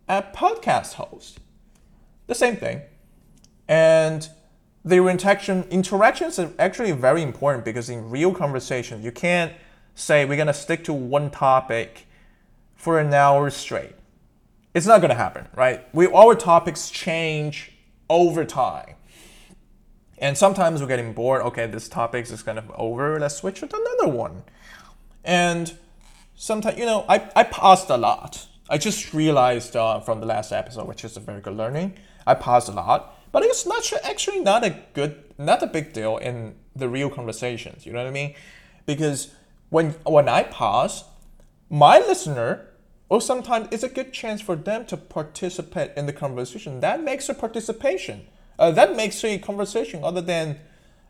a 0.07 0.21
podcast 0.21 0.93
host. 0.93 1.39
The 2.27 2.35
same 2.35 2.55
thing. 2.57 2.81
And 3.67 4.27
the 4.83 4.97
interaction 5.07 5.63
interactions 5.69 6.37
are 6.37 6.51
actually 6.59 6.91
very 6.91 7.21
important 7.21 7.65
because 7.65 7.89
in 7.89 8.09
real 8.09 8.33
conversations 8.33 9.03
you 9.03 9.11
can't 9.11 9.53
say 9.95 10.25
we're 10.25 10.37
gonna 10.37 10.53
stick 10.53 10.83
to 10.85 10.93
one 10.93 11.31
topic 11.31 12.07
for 12.75 12.99
an 12.99 13.13
hour 13.13 13.49
straight. 13.49 13.95
It's 14.73 14.85
not 14.85 15.01
gonna 15.01 15.15
happen, 15.15 15.47
right? 15.55 15.87
We 15.93 16.07
our 16.07 16.35
topics 16.35 16.89
change 16.89 17.71
over 18.09 18.45
time. 18.45 18.95
And 20.17 20.37
sometimes 20.37 20.81
we're 20.81 20.87
getting 20.87 21.13
bored. 21.13 21.41
Okay, 21.41 21.67
this 21.67 21.89
topic 21.89 22.29
is 22.29 22.41
kind 22.43 22.57
of 22.57 22.71
over. 22.75 23.19
Let's 23.19 23.35
switch 23.35 23.59
to 23.59 23.69
another 23.71 24.15
one. 24.15 24.43
And 25.25 25.73
sometimes, 26.35 26.77
you 26.77 26.85
know, 26.85 27.05
I, 27.09 27.29
I 27.35 27.43
paused 27.43 27.89
a 27.89 27.97
lot. 27.97 28.47
I 28.69 28.77
just 28.77 29.13
realized 29.13 29.75
uh, 29.75 29.99
from 29.99 30.19
the 30.19 30.25
last 30.25 30.51
episode, 30.51 30.87
which 30.87 31.03
is 31.03 31.17
a 31.17 31.19
very 31.19 31.41
good 31.41 31.57
learning, 31.57 31.97
I 32.25 32.35
paused 32.35 32.69
a 32.69 32.71
lot. 32.71 33.13
But 33.31 33.43
it's 33.43 33.65
not 33.65 33.91
actually 34.03 34.39
not 34.39 34.63
a 34.63 34.81
good, 34.93 35.23
not 35.37 35.61
a 35.61 35.67
big 35.67 35.91
deal 35.91 36.17
in 36.17 36.55
the 36.75 36.87
real 36.87 37.09
conversations. 37.09 37.85
You 37.85 37.91
know 37.91 37.99
what 37.99 38.07
I 38.07 38.11
mean? 38.11 38.33
Because 38.85 39.33
when 39.69 39.91
when 40.05 40.29
I 40.29 40.43
pause, 40.43 41.03
my 41.69 41.99
listener, 41.99 42.67
or 43.09 43.19
sometimes 43.19 43.67
it's 43.71 43.83
a 43.83 43.89
good 43.89 44.13
chance 44.13 44.41
for 44.41 44.55
them 44.55 44.85
to 44.85 44.95
participate 44.95 45.91
in 45.97 46.05
the 46.05 46.13
conversation. 46.13 46.79
That 46.79 47.03
makes 47.03 47.27
a 47.27 47.33
participation. 47.33 48.27
Uh, 48.57 48.71
that 48.71 48.95
makes 48.95 49.21
a 49.23 49.37
conversation 49.37 50.03
other 50.03 50.21
than 50.21 50.59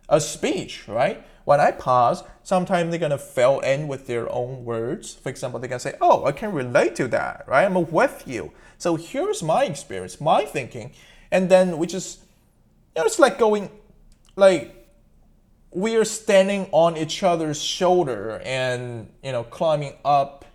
a 0.10 0.20
speech, 0.20 0.88
right? 0.88 1.24
When 1.46 1.60
I 1.60 1.72
pause, 1.72 2.24
sometimes 2.44 2.90
they're 2.90 3.00
gonna 3.00 3.18
fill 3.18 3.60
in 3.62 3.88
with 3.88 4.08
their 4.08 4.32
own 4.32 4.66
words. 4.66 5.14
For 5.14 5.30
example, 5.30 5.60
they 5.60 5.68
can 5.68 5.80
say, 5.80 5.94
"Oh, 6.02 6.26
I 6.26 6.32
can 6.32 6.52
relate 6.52 6.96
to 6.98 7.08
that, 7.10 7.46
right? 7.48 7.66
I'm 7.66 7.92
with 7.92 8.24
you." 8.28 8.52
So 8.78 8.96
here's 8.96 9.42
my 9.42 9.64
experience, 9.64 10.20
my 10.20 10.44
thinking, 10.46 10.92
and 11.32 11.50
then 11.50 11.78
we 11.78 11.88
just, 11.88 12.20
you 12.96 13.02
know, 13.02 13.06
it's 13.06 13.20
like 13.20 13.38
going, 13.38 13.70
like 14.36 14.76
we 15.72 15.96
are 15.98 16.06
standing 16.06 16.68
on 16.72 16.98
each 16.98 17.22
other's 17.22 17.62
shoulder 17.62 18.42
and 18.44 19.10
you 19.22 19.32
know 19.32 19.44
climbing 19.44 19.94
up, 20.04 20.46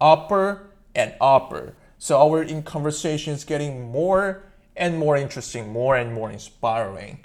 upper 0.00 0.70
and 0.94 1.14
upper. 1.20 1.74
So 1.98 2.18
our 2.20 2.42
in 2.42 2.62
conversation 2.62 3.32
is 3.34 3.44
getting 3.44 3.90
more 3.90 4.42
and 4.76 4.98
more 4.98 5.16
interesting, 5.16 5.68
more 5.68 5.96
and 5.96 6.12
more 6.12 6.30
inspiring. 6.30 7.20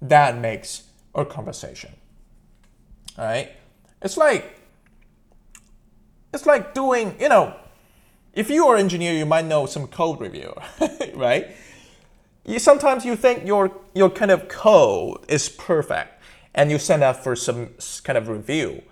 That 0.00 0.38
makes 0.38 0.84
a 1.14 1.24
conversation. 1.24 1.94
All 3.18 3.24
right? 3.24 3.50
It's 4.00 4.16
like 4.16 4.58
it's 6.32 6.46
like 6.46 6.74
doing, 6.74 7.16
you 7.20 7.28
know, 7.28 7.54
if 8.32 8.48
you 8.48 8.66
are 8.66 8.76
an 8.76 8.80
engineer, 8.80 9.12
you 9.12 9.26
might 9.26 9.44
know 9.44 9.66
some 9.66 9.86
code 9.86 10.20
review, 10.20 10.54
right? 11.14 11.48
You 12.44 12.58
sometimes 12.58 13.04
you 13.04 13.16
think 13.16 13.46
your 13.46 13.72
your 13.94 14.10
kind 14.10 14.30
of 14.30 14.48
code 14.48 15.24
is 15.28 15.48
perfect 15.48 16.20
and 16.54 16.70
you 16.70 16.78
send 16.78 17.02
out 17.02 17.22
for 17.22 17.36
some 17.36 17.70
kind 18.04 18.18
of 18.18 18.28
review. 18.28 18.82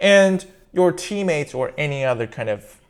And 0.00 0.46
your 0.72 0.92
teammates 0.92 1.52
or 1.52 1.72
any 1.76 2.04
other 2.04 2.26
kind 2.26 2.48
of 2.48 2.80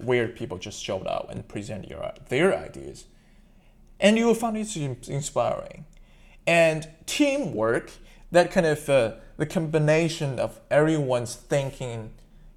weird 0.00 0.34
people 0.34 0.58
just 0.58 0.82
showed 0.82 1.06
up 1.06 1.28
and 1.30 1.46
present 1.46 1.88
your 1.88 2.12
their 2.28 2.56
ideas 2.56 3.04
and 4.00 4.16
you 4.16 4.26
will 4.26 4.34
find 4.34 4.56
it 4.56 4.74
inspiring. 5.08 5.84
And 6.46 6.88
teamwork, 7.06 7.92
that 8.32 8.50
kind 8.50 8.66
of 8.66 8.88
uh, 8.88 9.12
the 9.40 9.46
combination 9.46 10.38
of 10.38 10.60
everyone's 10.70 11.34
thinking 11.34 12.10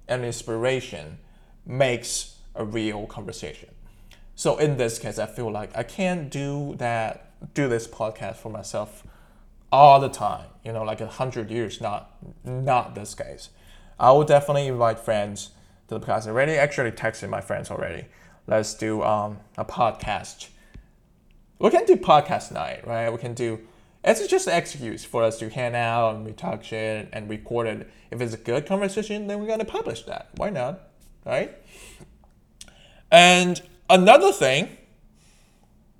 and 0.06 0.22
inspiration 0.22 1.16
makes 1.64 2.36
a 2.54 2.62
real 2.62 3.06
conversation. 3.06 3.70
So 4.34 4.58
in 4.58 4.76
this 4.76 4.98
case, 4.98 5.18
I 5.18 5.24
feel 5.24 5.50
like 5.50 5.74
I 5.74 5.82
can't 5.82 6.28
do 6.28 6.74
that, 6.76 7.30
do 7.54 7.70
this 7.70 7.86
podcast 7.88 8.36
for 8.36 8.50
myself 8.50 9.02
all 9.72 9.98
the 9.98 10.10
time. 10.10 10.44
You 10.62 10.74
know, 10.74 10.84
like 10.84 11.00
a 11.00 11.06
hundred 11.06 11.50
years, 11.50 11.80
not 11.80 12.10
not 12.44 12.94
this 12.94 13.14
case. 13.14 13.48
I 13.98 14.12
will 14.12 14.24
definitely 14.24 14.66
invite 14.66 14.98
friends 14.98 15.52
to 15.88 15.98
the 15.98 16.04
podcast. 16.04 16.26
I 16.26 16.32
already 16.32 16.52
actually 16.52 16.92
texted 16.92 17.30
my 17.30 17.40
friends 17.40 17.70
already. 17.70 18.04
Let's 18.46 18.74
do 18.74 19.02
um, 19.02 19.38
a 19.56 19.64
podcast 19.64 20.48
we 21.58 21.70
can 21.70 21.86
do 21.86 21.96
podcast 21.96 22.52
night, 22.52 22.86
right? 22.86 23.10
We 23.10 23.18
can 23.18 23.32
do 23.32 23.60
it's 24.04 24.26
just 24.26 24.46
an 24.46 24.56
excuse 24.56 25.04
for 25.04 25.22
us 25.22 25.38
to 25.38 25.48
hang 25.48 25.74
out 25.74 26.14
and 26.14 26.24
we 26.24 26.32
talk 26.32 26.62
shit 26.62 27.08
and 27.12 27.28
record 27.28 27.66
it. 27.66 27.90
If 28.10 28.20
it's 28.20 28.34
a 28.34 28.38
good 28.38 28.66
conversation, 28.66 29.26
then 29.26 29.40
we're 29.40 29.46
gonna 29.46 29.64
publish 29.64 30.02
that. 30.04 30.28
Why 30.36 30.50
not? 30.50 30.90
Right? 31.24 31.56
And 33.10 33.62
another 33.88 34.32
thing, 34.32 34.76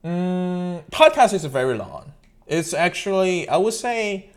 mm, 0.04 0.82
podcast 0.90 1.32
is 1.32 1.44
very 1.46 1.78
long. 1.78 2.12
It's 2.46 2.74
actually, 2.74 3.48
I 3.48 3.56
would 3.56 3.72
say, 3.72 4.30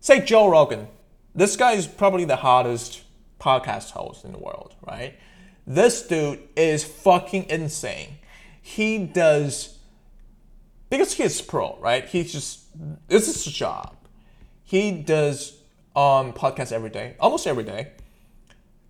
say 0.00 0.20
Joe 0.20 0.50
Rogan. 0.50 0.88
This 1.34 1.56
guy 1.56 1.72
is 1.72 1.86
probably 1.86 2.24
the 2.24 2.36
hottest 2.36 3.04
podcast 3.40 3.92
host 3.92 4.24
in 4.24 4.32
the 4.32 4.38
world, 4.38 4.74
right? 4.86 5.14
This 5.66 6.02
dude 6.02 6.40
is 6.56 6.84
fucking 6.84 7.46
insane. 7.48 8.18
He 8.60 8.98
does 8.98 9.77
because 10.90 11.12
he's 11.12 11.40
pro, 11.40 11.78
right? 11.80 12.04
He's 12.06 12.32
just 12.32 12.66
this 13.08 13.28
is 13.28 13.44
his 13.44 13.52
job. 13.52 13.96
He 14.64 14.92
does 14.92 15.60
um 15.96 16.32
podcasts 16.32 16.72
every 16.72 16.90
day, 16.90 17.16
almost 17.20 17.46
every 17.46 17.64
day, 17.64 17.92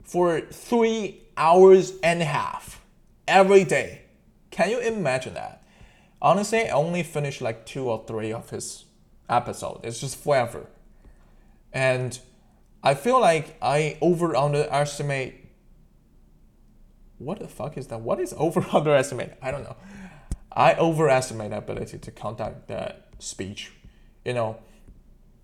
for 0.05 0.41
three 0.41 1.23
hours 1.37 1.95
and 2.03 2.21
a 2.23 2.27
half 2.27 2.81
every 3.27 3.65
day. 3.65 4.03
Can 4.51 4.71
you 4.71 4.79
imagine 4.81 5.35
that? 5.35 5.63
Honestly, 6.21 6.69
I 6.69 6.71
only 6.71 7.03
finished 7.03 7.41
like 7.41 7.65
two 7.65 7.89
or 7.89 8.05
three 8.07 8.33
of 8.33 8.51
his 8.51 8.87
episodes. 9.29 9.81
It's 9.85 10.01
just 10.01 10.17
forever. 10.17 10.67
And 11.73 12.19
I 12.83 12.95
feel 12.95 13.21
like 13.21 13.57
I 13.63 13.99
over 14.01 14.35
underestimate 14.35 15.47
what 17.19 17.41
the 17.41 17.49
fuck 17.49 17.77
is 17.77 17.89
that? 17.89 18.01
What 18.01 18.21
is 18.21 18.35
over 18.37 18.65
underestimate? 18.73 19.33
I 19.43 19.51
don't 19.51 19.65
know. 19.65 19.77
I 20.59 20.75
overestimate 20.75 21.51
the 21.51 21.59
ability 21.59 21.99
to 21.99 22.11
conduct 22.11 22.67
that 22.67 23.07
speech. 23.21 23.71
You 24.25 24.35
know, 24.35 24.59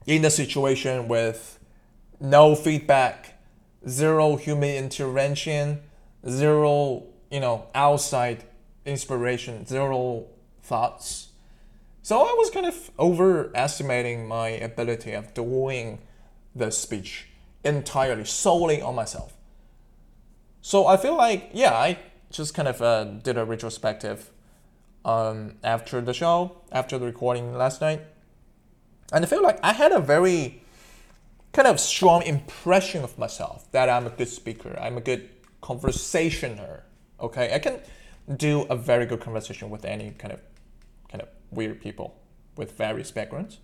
in 0.07 0.23
the 0.23 0.31
situation 0.31 1.07
with 1.07 1.61
no 2.21 2.57
feedback, 2.57 3.41
zero 3.89 4.35
human 4.35 4.75
intervention, 4.75 5.83
zero, 6.29 7.05
you 7.31 7.39
know, 7.39 7.69
outside 7.77 8.43
inspiration, 8.85 9.65
zero 9.67 10.27
thoughts. 10.63 11.29
So 12.03 12.19
I 12.19 12.35
was 12.37 12.51
kind 12.51 12.67
of 12.67 12.91
overestimating 12.99 14.27
my 14.27 14.49
ability 14.49 15.13
of 15.13 15.33
doing 15.33 16.01
the 16.57 16.73
speech 16.73 17.29
entirely, 17.65 18.25
solely 18.25 18.83
on 18.83 18.97
myself. 18.97 19.33
So 20.61 20.89
I 20.89 20.97
feel 20.97 21.17
like, 21.17 21.51
yeah, 21.53 21.73
I 21.73 21.99
just 22.31 22.53
kind 22.53 22.67
of 22.67 22.83
uh, 22.83 23.05
did 23.05 23.39
a 23.39 23.45
retrospective 23.45 24.31
um, 25.05 25.57
after 25.63 26.01
the 26.01 26.15
show, 26.15 26.63
after 26.73 26.99
the 26.99 27.07
recording 27.07 27.55
last 27.55 27.81
night. 27.81 28.01
And 29.13 29.25
I 29.25 29.29
feel 29.29 29.43
like 29.43 29.59
I 29.63 29.73
had 29.73 29.93
a 29.93 30.01
very 30.01 30.63
kind 31.53 31.69
of 31.69 31.79
strong 31.79 32.23
impression 32.23 33.05
of 33.05 33.19
myself 33.19 33.71
that 33.73 33.89
I'm 33.89 34.07
a 34.07 34.11
good 34.11 34.29
speaker, 34.29 34.77
I'm 34.81 34.97
a 34.97 35.01
good 35.01 35.29
conversationer. 35.61 36.85
Okay, 37.21 37.55
I 37.55 37.59
can 37.59 37.81
do 38.37 38.63
a 38.63 38.77
very 38.77 39.07
good 39.07 39.21
conversation 39.21 39.71
with 39.71 39.85
any 39.85 40.11
kind 40.13 40.33
of 40.33 40.41
kind 41.09 41.23
of 41.23 41.29
weird 41.51 41.81
people 41.81 42.21
with 42.57 42.77
various 42.77 43.11
backgrounds. 43.11 43.59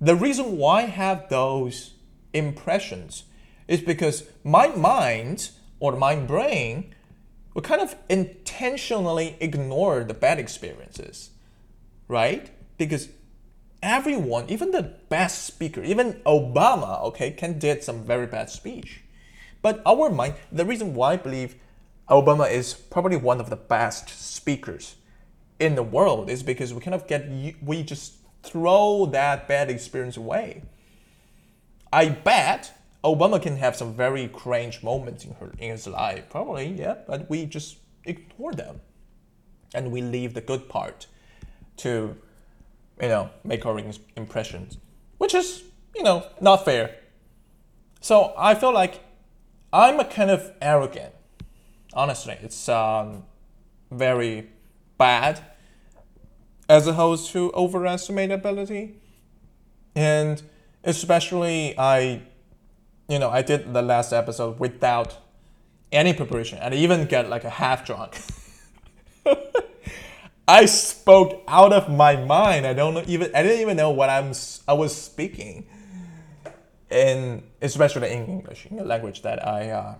The 0.00 0.16
reason 0.16 0.56
why 0.56 0.82
I 0.82 0.86
have 0.86 1.28
those 1.28 1.94
impressions 2.32 3.24
is 3.68 3.80
because 3.80 4.24
my 4.42 4.68
mind 4.68 5.50
or 5.78 5.96
my 5.96 6.16
brain 6.16 6.94
we 7.54 7.62
kind 7.62 7.80
of 7.80 7.96
intentionally 8.08 9.36
ignore 9.40 10.04
the 10.04 10.14
bad 10.14 10.38
experiences, 10.38 11.30
right? 12.08 12.50
Because 12.76 13.08
everyone, 13.82 14.50
even 14.50 14.72
the 14.72 14.94
best 15.08 15.44
speaker, 15.44 15.82
even 15.82 16.14
Obama, 16.26 17.02
okay, 17.04 17.30
can 17.30 17.58
did 17.58 17.84
some 17.84 18.04
very 18.04 18.26
bad 18.26 18.50
speech. 18.50 19.00
But 19.62 19.80
our 19.86 20.10
mind, 20.10 20.34
the 20.50 20.64
reason 20.64 20.94
why 20.94 21.12
I 21.12 21.16
believe 21.16 21.54
Obama 22.10 22.50
is 22.50 22.74
probably 22.74 23.16
one 23.16 23.40
of 23.40 23.50
the 23.50 23.56
best 23.56 24.08
speakers 24.08 24.96
in 25.60 25.74
the 25.74 25.82
world 25.82 26.28
is 26.28 26.42
because 26.42 26.74
we 26.74 26.80
kind 26.80 26.94
of 26.94 27.06
get 27.06 27.30
we 27.62 27.82
just 27.82 28.14
throw 28.42 29.06
that 29.06 29.48
bad 29.48 29.70
experience 29.70 30.16
away. 30.16 30.62
I 31.92 32.08
bet 32.08 32.76
Obama 33.04 33.40
can 33.40 33.56
have 33.56 33.76
some 33.76 33.94
very 33.94 34.28
cringe 34.28 34.82
moments 34.82 35.24
in 35.24 35.34
her 35.34 35.52
in 35.58 35.70
his 35.72 35.86
life, 35.86 36.28
probably, 36.30 36.68
yeah, 36.68 36.96
but 37.06 37.28
we 37.28 37.44
just 37.44 37.76
ignore 38.04 38.52
them, 38.52 38.80
and 39.74 39.92
we 39.92 40.00
leave 40.00 40.32
the 40.34 40.40
good 40.40 40.68
part 40.68 41.06
to, 41.76 42.16
you 43.00 43.08
know, 43.08 43.30
make 43.44 43.66
our 43.66 43.78
impressions, 44.16 44.78
which 45.18 45.34
is 45.34 45.64
you 45.94 46.02
know 46.02 46.26
not 46.40 46.64
fair. 46.64 46.96
So 48.00 48.32
I 48.36 48.54
feel 48.54 48.72
like 48.72 49.00
I'm 49.72 50.00
a 50.00 50.04
kind 50.04 50.30
of 50.30 50.52
arrogant. 50.62 51.14
Honestly, 51.92 52.38
it's 52.42 52.68
um, 52.68 53.24
very 53.90 54.48
bad 54.98 55.40
as 56.68 56.86
opposed 56.86 57.30
to 57.32 57.52
overestimate 57.54 58.30
ability. 58.30 59.00
And 59.94 60.42
especially 60.82 61.74
I 61.78 62.22
you 63.08 63.18
know, 63.18 63.30
I 63.30 63.42
did 63.42 63.72
the 63.72 63.82
last 63.82 64.12
episode 64.12 64.58
without 64.58 65.16
any 65.92 66.12
preparation 66.12 66.58
and 66.58 66.74
I 66.74 66.76
even 66.78 67.06
get 67.06 67.28
like 67.28 67.44
a 67.44 67.50
half 67.50 67.86
drunk. 67.86 68.20
I 70.48 70.66
spoke 70.66 71.42
out 71.48 71.72
of 71.72 71.88
my 71.88 72.16
mind. 72.16 72.66
I 72.66 72.74
don't 72.74 73.08
even 73.08 73.34
I 73.34 73.42
didn't 73.42 73.60
even 73.60 73.76
know 73.76 73.90
what 73.90 74.10
I'm 74.10 74.32
I 74.68 74.74
was 74.74 74.94
speaking. 74.94 75.66
And 76.90 77.42
especially 77.62 78.10
in 78.10 78.26
English, 78.26 78.66
in 78.66 78.78
a 78.78 78.84
language 78.84 79.22
that 79.22 79.46
I 79.46 79.70
uh, 79.70 79.94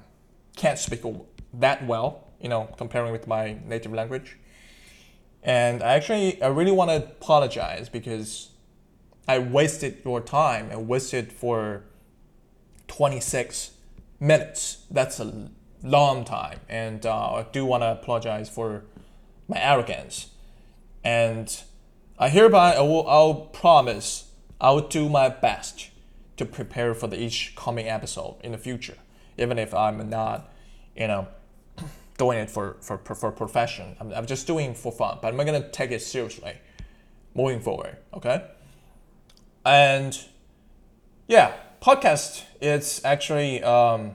can't 0.56 0.78
speak 0.78 1.02
that 1.54 1.86
well, 1.86 2.28
you 2.40 2.48
know, 2.48 2.68
comparing 2.76 3.10
with 3.10 3.26
my 3.26 3.56
native 3.64 3.92
language. 3.92 4.36
And 5.42 5.82
I 5.82 5.94
actually 5.94 6.42
I 6.42 6.48
really 6.48 6.72
want 6.72 6.90
to 6.90 6.96
apologize 6.96 7.88
because 7.88 8.50
I 9.26 9.38
wasted 9.38 10.02
your 10.04 10.20
time 10.20 10.68
and 10.70 10.86
wasted 10.86 11.32
for 11.32 11.84
26 12.88 13.72
minutes. 14.20 14.84
That's 14.90 15.20
a 15.20 15.50
long 15.82 16.24
time. 16.24 16.60
And 16.68 17.04
uh, 17.04 17.34
I 17.34 17.46
do 17.52 17.64
want 17.64 17.82
to 17.82 17.92
apologize 17.92 18.48
for 18.48 18.84
my 19.48 19.60
arrogance. 19.60 20.30
And 21.02 21.62
I 22.18 22.28
hereby 22.28 22.74
I 22.74 22.80
will, 22.80 23.08
I'll 23.08 23.34
promise 23.34 24.30
I'll 24.60 24.80
do 24.80 25.08
my 25.08 25.28
best 25.28 25.90
to 26.36 26.44
prepare 26.44 26.94
for 26.94 27.06
the 27.06 27.20
each 27.20 27.54
coming 27.54 27.88
episode 27.88 28.36
in 28.42 28.52
the 28.52 28.58
future, 28.58 28.96
even 29.38 29.58
if 29.58 29.74
I'm 29.74 30.08
not, 30.08 30.52
you 30.96 31.06
know, 31.06 31.28
doing 32.18 32.38
it 32.38 32.50
for 32.50 32.76
for 32.80 32.98
for 32.98 33.30
profession. 33.30 33.96
I'm, 34.00 34.12
I'm 34.12 34.26
just 34.26 34.46
doing 34.46 34.74
for 34.74 34.92
fun, 34.92 35.18
but 35.20 35.28
I'm 35.28 35.36
gonna 35.36 35.68
take 35.70 35.90
it 35.90 36.02
seriously 36.02 36.54
moving 37.34 37.60
forward. 37.60 37.98
Okay, 38.14 38.44
and 39.64 40.18
yeah, 41.28 41.52
podcast. 41.80 42.44
It's 42.64 43.04
actually 43.04 43.62
um, 43.62 44.14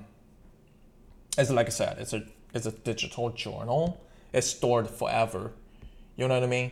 it's 1.38 1.51
like 1.51 1.68
I 1.68 1.70
said, 1.70 1.98
it's 2.00 2.13
a 2.13 2.24
it's 2.53 2.65
a 2.65 2.72
digital 2.72 3.29
journal. 3.29 4.03
It's 4.34 4.48
stored 4.48 4.89
forever. 4.89 5.51
You 6.15 6.27
know 6.27 6.34
what 6.34 6.44
I 6.44 6.48
mean? 6.48 6.72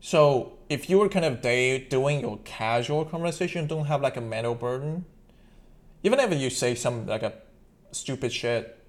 So 0.00 0.54
if 0.70 0.88
you 0.88 0.98
were 0.98 1.10
kind 1.10 1.26
of 1.26 1.42
day 1.42 1.78
doing 1.78 2.20
your 2.20 2.38
casual 2.44 3.04
conversation, 3.04 3.66
don't 3.66 3.84
have 3.86 4.00
like 4.00 4.16
a 4.16 4.22
mental 4.22 4.54
burden. 4.54 5.04
Even 6.02 6.18
if 6.18 6.40
you 6.40 6.48
say 6.48 6.74
some 6.74 7.06
like 7.06 7.22
a 7.22 7.34
stupid 7.92 8.32
shit, 8.32 8.82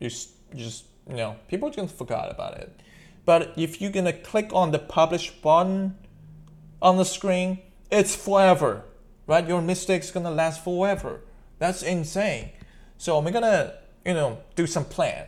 you, 0.00 0.10
you 0.52 0.64
just 0.64 0.84
you 1.08 1.16
know 1.16 1.36
people 1.46 1.70
just 1.70 1.96
forgot 1.96 2.28
about 2.28 2.58
it. 2.58 2.80
But 3.24 3.52
if 3.56 3.80
you're 3.80 3.92
gonna 3.92 4.12
click 4.12 4.50
on 4.52 4.72
the 4.72 4.80
publish 4.80 5.30
button 5.30 5.96
on 6.82 6.96
the 6.96 7.04
screen, 7.04 7.60
it's 7.88 8.16
forever, 8.16 8.82
right? 9.28 9.46
Your 9.46 9.62
mistake's 9.62 10.10
gonna 10.10 10.32
last 10.32 10.64
forever. 10.64 11.20
That's 11.62 11.84
insane. 11.84 12.50
So 12.98 13.16
I'm 13.16 13.32
gonna 13.32 13.74
you 14.04 14.14
know 14.14 14.38
do 14.56 14.66
some 14.66 14.84
plan, 14.84 15.26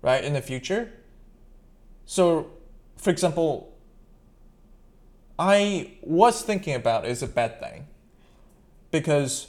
right, 0.00 0.22
in 0.22 0.34
the 0.34 0.40
future. 0.40 0.92
So, 2.04 2.52
for 2.96 3.10
example, 3.10 3.76
I 5.36 5.98
was 6.00 6.42
thinking 6.42 6.76
about 6.76 7.06
is 7.06 7.24
a 7.24 7.26
bad 7.26 7.58
thing 7.58 7.88
because 8.92 9.48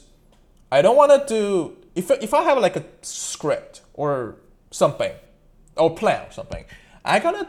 I 0.71 0.81
don't 0.81 0.95
want 0.95 1.11
to 1.11 1.27
do 1.27 1.77
if 1.93 2.09
if 2.09 2.33
I 2.33 2.41
have 2.41 2.57
like 2.57 2.75
a 2.75 2.85
script 3.03 3.81
or 3.93 4.37
something 4.71 5.13
or 5.77 5.93
plan 5.93 6.25
or 6.27 6.31
something, 6.31 6.65
I 7.05 7.19
gotta 7.19 7.47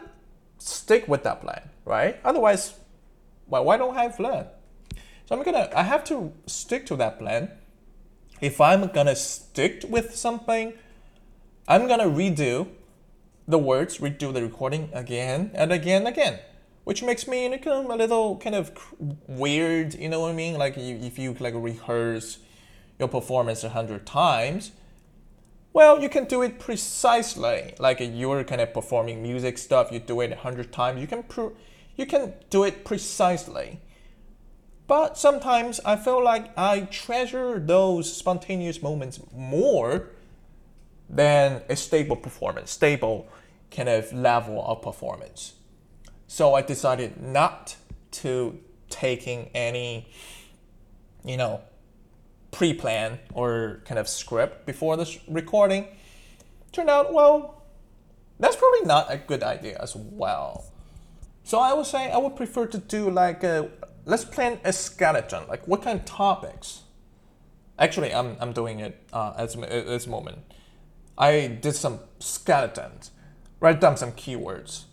stick 0.59 1.07
with 1.07 1.23
that 1.23 1.41
plan, 1.41 1.67
right? 1.83 2.19
Otherwise, 2.23 2.75
why 3.47 3.61
why 3.61 3.77
don't 3.77 3.97
I 3.97 4.03
have 4.03 4.17
plan? 4.17 4.45
So 5.25 5.35
I'm 5.35 5.41
gonna 5.41 5.67
I 5.75 5.81
have 5.81 6.03
to 6.13 6.31
stick 6.45 6.85
to 6.85 6.95
that 6.97 7.17
plan. 7.17 7.49
If 8.41 8.59
I'm 8.59 8.87
gonna 8.87 9.15
stick 9.15 9.85
with 9.87 10.15
something, 10.15 10.73
I'm 11.67 11.87
gonna 11.87 12.05
redo 12.05 12.67
the 13.47 13.57
words, 13.57 13.99
redo 13.99 14.33
the 14.33 14.41
recording 14.41 14.89
again 14.93 15.51
and 15.53 15.71
again 15.71 16.05
and 16.05 16.07
again 16.07 16.39
which 16.85 17.01
makes 17.03 17.27
me 17.27 17.47
a 17.47 17.49
little 17.49 18.37
kind 18.37 18.55
of 18.55 18.71
weird. 19.27 19.95
You 19.95 20.07
know 20.07 20.21
what 20.21 20.31
I 20.31 20.33
mean? 20.33 20.57
Like 20.57 20.77
if 20.77 21.19
you 21.19 21.35
like 21.39 21.53
rehearse 21.57 22.37
your 22.97 23.09
performance 23.09 23.63
a 23.63 23.69
hundred 23.69 24.05
times, 24.05 24.71
well, 25.73 26.01
you 26.01 26.07
can 26.07 26.25
do 26.25 26.43
it 26.43 26.59
precisely. 26.59 27.73
Like 27.79 27.97
you're 27.99 28.43
kind 28.45 28.61
of 28.61 28.73
performing 28.73 29.21
music 29.21 29.57
stuff, 29.57 29.91
you 29.91 29.99
do 29.99 30.21
it 30.21 30.31
a 30.31 30.37
hundred 30.37 30.71
times. 30.71 31.01
You 31.01 31.07
can 31.07 31.23
pro- 31.23 31.53
you 31.97 32.05
can 32.05 32.33
do 32.49 32.63
it 32.63 32.85
precisely. 32.85 33.79
But 34.87 35.17
sometimes 35.17 35.79
I 35.83 35.95
feel 35.95 36.23
like 36.23 36.55
I 36.57 36.81
treasure 36.81 37.59
those 37.59 38.11
spontaneous 38.15 38.81
moments 38.81 39.19
more 39.33 40.09
than 41.09 41.61
a 41.69 41.75
stable 41.75 42.15
performance, 42.15 42.71
stable 42.71 43.27
kind 43.71 43.89
of 43.89 44.11
level 44.13 44.63
of 44.63 44.81
performance. 44.81 45.53
So 46.27 46.53
I 46.53 46.61
decided 46.61 47.21
not 47.21 47.75
to 48.11 48.59
taking 48.89 49.49
any, 49.53 50.07
you 51.23 51.37
know, 51.37 51.61
pre-plan 52.51 53.19
or 53.33 53.81
kind 53.85 53.99
of 53.99 54.07
script 54.07 54.65
before 54.65 54.97
this 54.97 55.17
recording. 55.27 55.87
Turned 56.71 56.89
out, 56.89 57.13
well, 57.13 57.63
that's 58.39 58.55
probably 58.55 58.85
not 58.85 59.11
a 59.11 59.17
good 59.17 59.43
idea 59.43 59.77
as 59.81 59.95
well. 59.95 60.65
So 61.43 61.59
I 61.59 61.73
would 61.73 61.85
say 61.85 62.11
I 62.11 62.17
would 62.17 62.35
prefer 62.35 62.65
to 62.67 62.77
do 62.77 63.09
like 63.09 63.43
a, 63.43 63.69
let's 64.05 64.25
plan 64.25 64.59
a 64.63 64.71
skeleton. 64.71 65.47
Like 65.47 65.67
what 65.67 65.81
kind 65.81 65.99
of 65.99 66.05
topics? 66.05 66.81
Actually, 67.77 68.13
I'm, 68.13 68.37
I'm 68.39 68.53
doing 68.53 68.79
it 68.79 69.03
uh, 69.11 69.33
at 69.37 69.51
this 69.51 70.07
moment. 70.07 70.39
I 71.17 71.47
did 71.47 71.75
some 71.75 71.99
skeletons, 72.19 73.11
write 73.59 73.81
down 73.81 73.97
some 73.97 74.13
keywords 74.13 74.85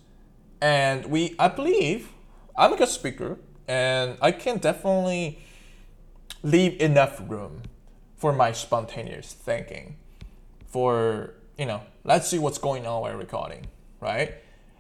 and 0.63 1.07
we 1.07 1.35
I 1.39 1.49
believe 1.49 2.09
I'm 2.57 2.73
a 2.73 2.77
good 2.77 2.89
speaker 2.89 3.37
and 3.67 4.17
I 4.23 4.31
can 4.31 4.59
definitely 4.59 5.41
leave 6.43 6.81
enough 6.81 7.21
room 7.27 7.63
for 8.17 8.33
my 8.33 8.53
spontaneous 8.53 9.33
thinking 9.33 9.97
for 10.69 11.35
you 11.59 11.67
know 11.67 11.83
let's 12.05 12.29
see 12.29 12.39
what's 12.39 12.59
going 12.59 12.87
on 12.87 13.03
while 13.03 13.17
recording 13.17 13.67
right 14.01 14.35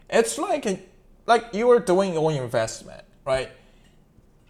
it's 0.09 0.39
like 0.39 0.65
a, 0.67 0.79
like 1.27 1.47
you 1.53 1.69
are 1.71 1.81
doing 1.81 2.15
your 2.15 2.31
investment 2.31 3.03
right 3.27 3.51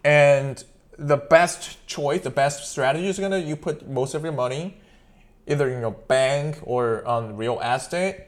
and 0.03 0.63
the 0.97 1.17
best 1.17 1.85
choice 1.87 2.21
the 2.21 2.29
best 2.29 2.69
strategy 2.71 3.07
is 3.07 3.17
gonna 3.17 3.39
you 3.39 3.55
put 3.55 3.89
most 3.89 4.13
of 4.13 4.23
your 4.23 4.33
money 4.33 4.77
either 5.47 5.69
in 5.69 5.79
your 5.81 5.91
bank 5.91 6.59
or 6.63 7.05
on 7.07 7.35
real 7.35 7.59
estate 7.61 8.27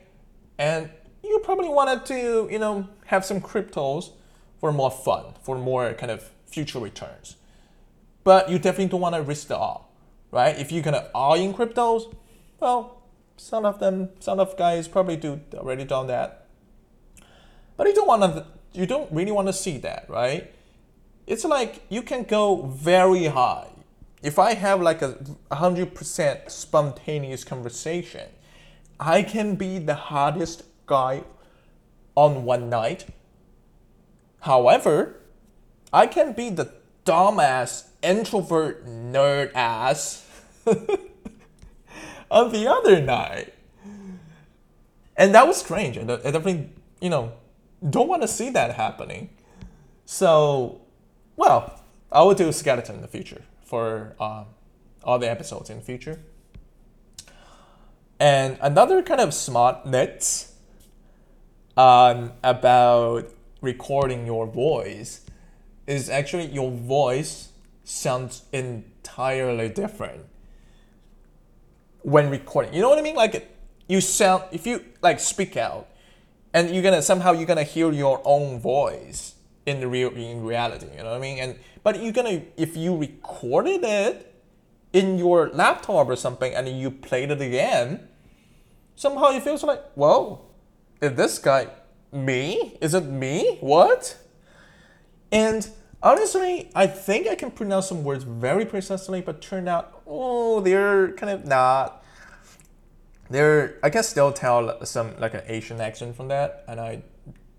and 0.57 0.89
you 1.25 1.39
probably 1.39 1.69
wanted 1.69 2.05
to, 2.05 2.47
you 2.51 2.59
know, 2.59 2.87
have 3.05 3.25
some 3.25 3.41
cryptos 3.41 4.11
for 4.59 4.71
more 4.71 4.91
fun, 4.91 5.33
for 5.41 5.57
more 5.57 5.93
kind 5.93 6.11
of 6.11 6.31
future 6.45 6.79
returns. 6.79 7.35
But 8.23 8.49
you 8.49 8.57
definitely 8.57 8.87
don't 8.87 9.01
want 9.01 9.15
to 9.15 9.21
risk 9.21 9.49
it 9.49 9.53
all, 9.53 9.93
right? 10.31 10.57
If 10.57 10.71
you're 10.71 10.83
gonna 10.83 11.09
all 11.13 11.35
in 11.35 11.53
cryptos, 11.53 12.15
well, 12.59 13.01
some 13.37 13.65
of 13.65 13.79
them, 13.79 14.09
some 14.19 14.39
of 14.39 14.57
guys 14.57 14.87
probably 14.87 15.17
do 15.17 15.41
already 15.53 15.83
done 15.83 16.07
that. 16.07 16.47
But 17.77 17.87
you 17.87 17.93
don't 17.93 18.07
want 18.07 18.21
to, 18.21 18.45
you 18.73 18.85
don't 18.85 19.11
really 19.11 19.31
want 19.31 19.47
to 19.47 19.53
see 19.53 19.77
that, 19.79 20.09
right? 20.09 20.53
It's 21.27 21.43
like 21.43 21.83
you 21.89 22.01
can 22.01 22.23
go 22.23 22.63
very 22.63 23.25
high. 23.25 23.67
If 24.21 24.39
I 24.39 24.53
have 24.55 24.81
like 24.81 25.01
a 25.01 25.13
100% 25.51 26.49
spontaneous 26.49 27.43
conversation, 27.43 28.29
I 28.99 29.23
can 29.23 29.55
be 29.55 29.79
the 29.79 29.95
hardest 29.95 30.63
guy 30.85 31.23
on 32.15 32.45
one 32.45 32.69
night. 32.69 33.05
However, 34.41 35.21
I 35.91 36.07
can 36.07 36.33
be 36.33 36.49
the 36.49 36.71
dumbass 37.05 37.89
introvert 38.01 38.85
nerd 38.85 39.51
ass 39.53 40.27
on 42.31 42.51
the 42.51 42.69
other 42.69 43.01
night. 43.01 43.53
And 45.17 45.33
that 45.33 45.47
was 45.47 45.57
strange. 45.57 45.97
I 45.97 46.03
definitely, 46.03 46.69
you 46.99 47.09
know, 47.09 47.31
don't 47.89 48.07
want 48.07 48.21
to 48.21 48.27
see 48.27 48.49
that 48.51 48.75
happening. 48.75 49.29
So, 50.05 50.81
well, 51.35 51.81
I 52.11 52.23
will 52.23 52.35
do 52.35 52.51
skeleton 52.51 52.95
in 52.95 53.01
the 53.01 53.07
future 53.07 53.43
for 53.63 54.15
um, 54.19 54.45
all 55.03 55.19
the 55.19 55.29
episodes 55.29 55.69
in 55.69 55.77
the 55.79 55.83
future. 55.83 56.19
And 58.19 58.57
another 58.61 59.01
kind 59.03 59.21
of 59.21 59.33
smart 59.33 59.85
nits 59.85 60.53
um, 61.77 62.33
about 62.43 63.29
recording 63.61 64.25
your 64.25 64.47
voice 64.47 65.21
is 65.87 66.09
actually 66.09 66.47
your 66.47 66.71
voice 66.71 67.49
sounds 67.83 68.43
entirely 68.53 69.69
different. 69.69 70.25
when 72.03 72.29
recording. 72.29 72.73
You 72.73 72.81
know 72.81 72.89
what 72.89 72.99
I 72.99 73.01
mean? 73.01 73.15
Like 73.15 73.49
you 73.87 74.01
sound 74.01 74.43
if 74.51 74.67
you 74.67 74.83
like 75.01 75.19
speak 75.19 75.57
out, 75.57 75.87
and 76.53 76.69
you're 76.71 76.83
gonna 76.83 77.01
somehow 77.01 77.31
you're 77.33 77.47
gonna 77.47 77.63
hear 77.63 77.91
your 77.91 78.21
own 78.25 78.59
voice 78.59 79.34
in 79.65 79.79
the 79.79 79.87
real 79.87 80.09
in 80.11 80.43
reality. 80.43 80.87
You 80.91 81.03
know 81.03 81.11
what 81.11 81.17
I 81.17 81.19
mean? 81.19 81.39
And 81.39 81.59
but 81.83 82.01
you're 82.01 82.13
gonna 82.13 82.41
if 82.57 82.77
you 82.77 82.95
recorded 82.95 83.83
it 83.83 84.33
in 84.93 85.17
your 85.17 85.49
laptop 85.49 86.07
or 86.07 86.15
something 86.15 86.53
and 86.53 86.67
you 86.67 86.89
played 86.89 87.31
it 87.31 87.41
again, 87.41 88.07
somehow 88.95 89.31
it 89.31 89.43
feels 89.43 89.63
like, 89.63 89.83
whoa, 89.93 90.45
is 91.01 91.13
this 91.13 91.37
guy 91.39 91.67
me? 92.11 92.77
Is 92.81 92.93
it 92.93 93.05
me? 93.05 93.57
What? 93.59 94.17
And 95.31 95.67
honestly, 96.01 96.71
I 96.73 96.87
think 96.87 97.27
I 97.27 97.35
can 97.35 97.51
pronounce 97.51 97.89
some 97.89 98.03
words 98.03 98.23
very 98.23 98.65
precisely, 98.65 99.21
but 99.21 99.41
turned 99.41 99.67
out, 99.67 100.01
oh, 100.07 100.61
they're 100.61 101.11
kind 101.13 101.31
of 101.31 101.45
not. 101.45 102.03
They're, 103.29 103.79
I 103.83 103.89
can 103.89 104.03
still 104.03 104.31
tell 104.31 104.85
some 104.85 105.19
like 105.19 105.33
an 105.33 105.41
Asian 105.47 105.81
accent 105.81 106.15
from 106.15 106.27
that, 106.29 106.63
and 106.67 106.79
I 106.79 107.03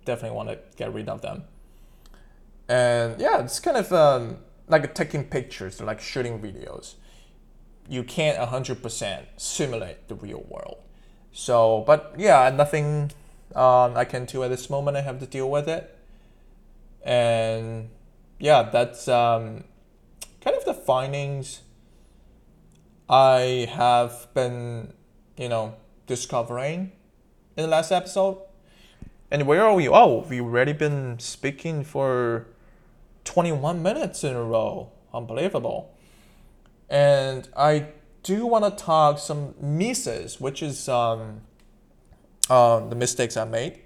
definitely 0.04 0.36
want 0.36 0.48
to 0.48 0.58
get 0.76 0.94
rid 0.94 1.08
of 1.08 1.20
them. 1.20 1.42
And 2.68 3.20
yeah, 3.20 3.40
it's 3.40 3.60
kind 3.60 3.76
of 3.76 3.92
um, 3.92 4.38
like 4.68 4.94
taking 4.94 5.24
pictures, 5.24 5.80
like 5.80 6.00
shooting 6.00 6.40
videos. 6.40 6.94
You 7.88 8.02
can't 8.02 8.38
100% 8.38 9.26
simulate 9.36 10.08
the 10.08 10.16
real 10.16 10.44
world. 10.48 10.78
So, 11.32 11.84
but 11.86 12.14
yeah, 12.18 12.50
nothing 12.50 13.12
um, 13.54 13.96
I 13.96 14.04
can 14.04 14.24
do 14.24 14.42
at 14.42 14.50
this 14.50 14.68
moment. 14.68 14.96
I 14.96 15.02
have 15.02 15.20
to 15.20 15.26
deal 15.26 15.50
with 15.50 15.68
it. 15.68 15.96
And 17.04 17.90
yeah, 18.40 18.62
that's 18.62 19.06
um, 19.06 19.64
kind 20.40 20.56
of 20.56 20.64
the 20.64 20.74
findings 20.74 21.60
I 23.08 23.68
have 23.72 24.28
been, 24.34 24.92
you 25.36 25.48
know, 25.48 25.76
discovering 26.06 26.90
in 27.56 27.64
the 27.64 27.68
last 27.68 27.92
episode. 27.92 28.38
And 29.30 29.46
where 29.46 29.62
are 29.62 29.74
we? 29.74 29.88
Oh, 29.88 30.26
we've 30.28 30.42
already 30.42 30.72
been 30.72 31.18
speaking 31.18 31.84
for 31.84 32.46
21 33.36 33.82
minutes 33.82 34.24
in 34.24 34.34
a 34.34 34.42
row. 34.42 34.90
Unbelievable. 35.12 35.94
And 36.88 37.46
I 37.54 37.88
do 38.22 38.46
want 38.46 38.64
to 38.64 38.82
talk 38.82 39.18
some 39.18 39.54
misses, 39.60 40.40
which 40.40 40.62
is 40.62 40.88
um, 40.88 41.42
uh, 42.48 42.80
the 42.88 42.96
mistakes 42.96 43.36
I 43.36 43.44
made. 43.44 43.80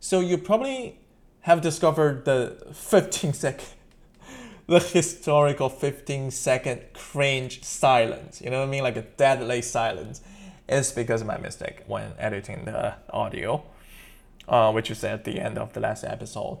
So 0.00 0.20
you 0.20 0.36
probably 0.36 0.98
have 1.40 1.62
discovered 1.62 2.26
the 2.26 2.58
15 2.74 3.32
second, 3.32 3.68
the 4.66 4.80
historical 4.80 5.70
15 5.70 6.30
second 6.30 6.82
cringe 6.92 7.64
silence. 7.64 8.42
You 8.42 8.50
know 8.50 8.58
what 8.58 8.68
I 8.68 8.70
mean? 8.70 8.82
Like 8.82 8.98
a 8.98 9.02
deadly 9.16 9.62
silence. 9.62 10.20
It's 10.68 10.92
because 10.92 11.22
of 11.22 11.26
my 11.26 11.38
mistake 11.38 11.84
when 11.86 12.12
editing 12.18 12.66
the 12.66 12.96
audio, 13.08 13.64
uh, 14.46 14.70
which 14.72 14.90
is 14.90 15.02
at 15.04 15.24
the 15.24 15.40
end 15.40 15.56
of 15.56 15.72
the 15.72 15.80
last 15.80 16.04
episode, 16.04 16.58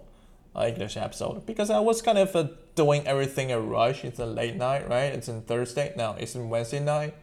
English 0.66 0.96
episode. 0.96 1.46
Because 1.46 1.70
I 1.70 1.80
was 1.80 2.02
kind 2.02 2.18
of 2.18 2.34
uh, 2.34 2.48
doing 2.74 3.06
everything 3.06 3.52
a 3.52 3.60
rush. 3.60 4.04
It's 4.04 4.18
a 4.18 4.26
late 4.26 4.56
night, 4.56 4.88
right? 4.88 5.12
It's 5.12 5.28
in 5.28 5.42
Thursday. 5.42 5.92
Now 5.96 6.16
it's 6.18 6.34
in 6.34 6.48
Wednesday 6.48 6.80
night, 6.80 7.14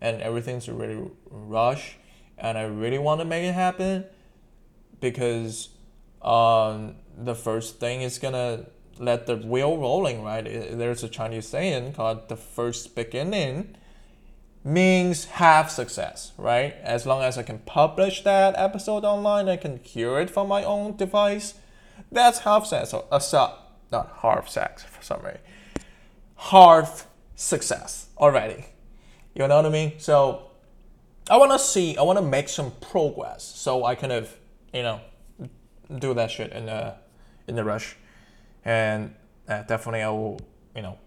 and 0.00 0.20
everything's 0.20 0.68
really 0.68 1.10
rush. 1.30 1.96
And 2.36 2.58
I 2.58 2.62
really 2.62 2.98
want 2.98 3.20
to 3.20 3.24
make 3.24 3.44
it 3.44 3.52
happen 3.52 4.04
because 5.00 5.68
um, 6.22 6.96
the 7.16 7.34
first 7.34 7.78
thing 7.78 8.02
is 8.02 8.18
gonna 8.18 8.66
let 8.98 9.26
the 9.26 9.36
wheel 9.36 9.76
rolling, 9.76 10.22
right? 10.22 10.44
There's 10.44 11.02
a 11.02 11.08
Chinese 11.08 11.48
saying 11.48 11.94
called 11.94 12.28
the 12.28 12.36
first 12.36 12.94
beginning 12.94 13.76
means 14.64 15.26
half 15.26 15.70
success, 15.70 16.32
right? 16.38 16.74
As 16.82 17.04
long 17.04 17.22
as 17.22 17.36
I 17.36 17.42
can 17.42 17.58
publish 17.58 18.22
that 18.22 18.54
episode 18.56 19.04
online, 19.04 19.48
I 19.48 19.56
can 19.56 19.78
hear 19.82 20.18
it 20.18 20.30
from 20.30 20.48
my 20.48 20.64
own 20.64 20.96
device. 20.96 21.54
That's 22.10 22.40
half 22.40 22.66
success. 22.66 22.90
So, 22.90 23.06
uh, 23.10 23.56
not 23.90 24.18
half 24.22 24.48
sex 24.48 24.82
for 24.82 25.02
some 25.02 25.22
reason. 25.22 25.40
Half 26.36 27.06
success 27.34 28.08
already. 28.18 28.66
You 29.34 29.48
know 29.48 29.56
what 29.56 29.66
I 29.66 29.70
mean? 29.70 29.94
So 29.98 30.50
I 31.28 31.36
want 31.36 31.52
to 31.52 31.58
see, 31.58 31.96
I 31.96 32.02
want 32.02 32.18
to 32.18 32.24
make 32.24 32.48
some 32.48 32.72
progress 32.80 33.42
so 33.42 33.84
I 33.84 33.94
kind 33.94 34.12
of, 34.12 34.36
you 34.72 34.82
know, 34.82 35.00
do 35.98 36.14
that 36.14 36.30
shit 36.30 36.52
in 36.52 36.66
the 36.66 36.94
in 37.46 37.56
the 37.56 37.64
rush, 37.64 37.96
and 38.64 39.14
uh, 39.48 39.62
definitely 39.62 40.02
I 40.02 40.08
will 40.10 40.40
you 40.74 40.82
know 40.82 40.98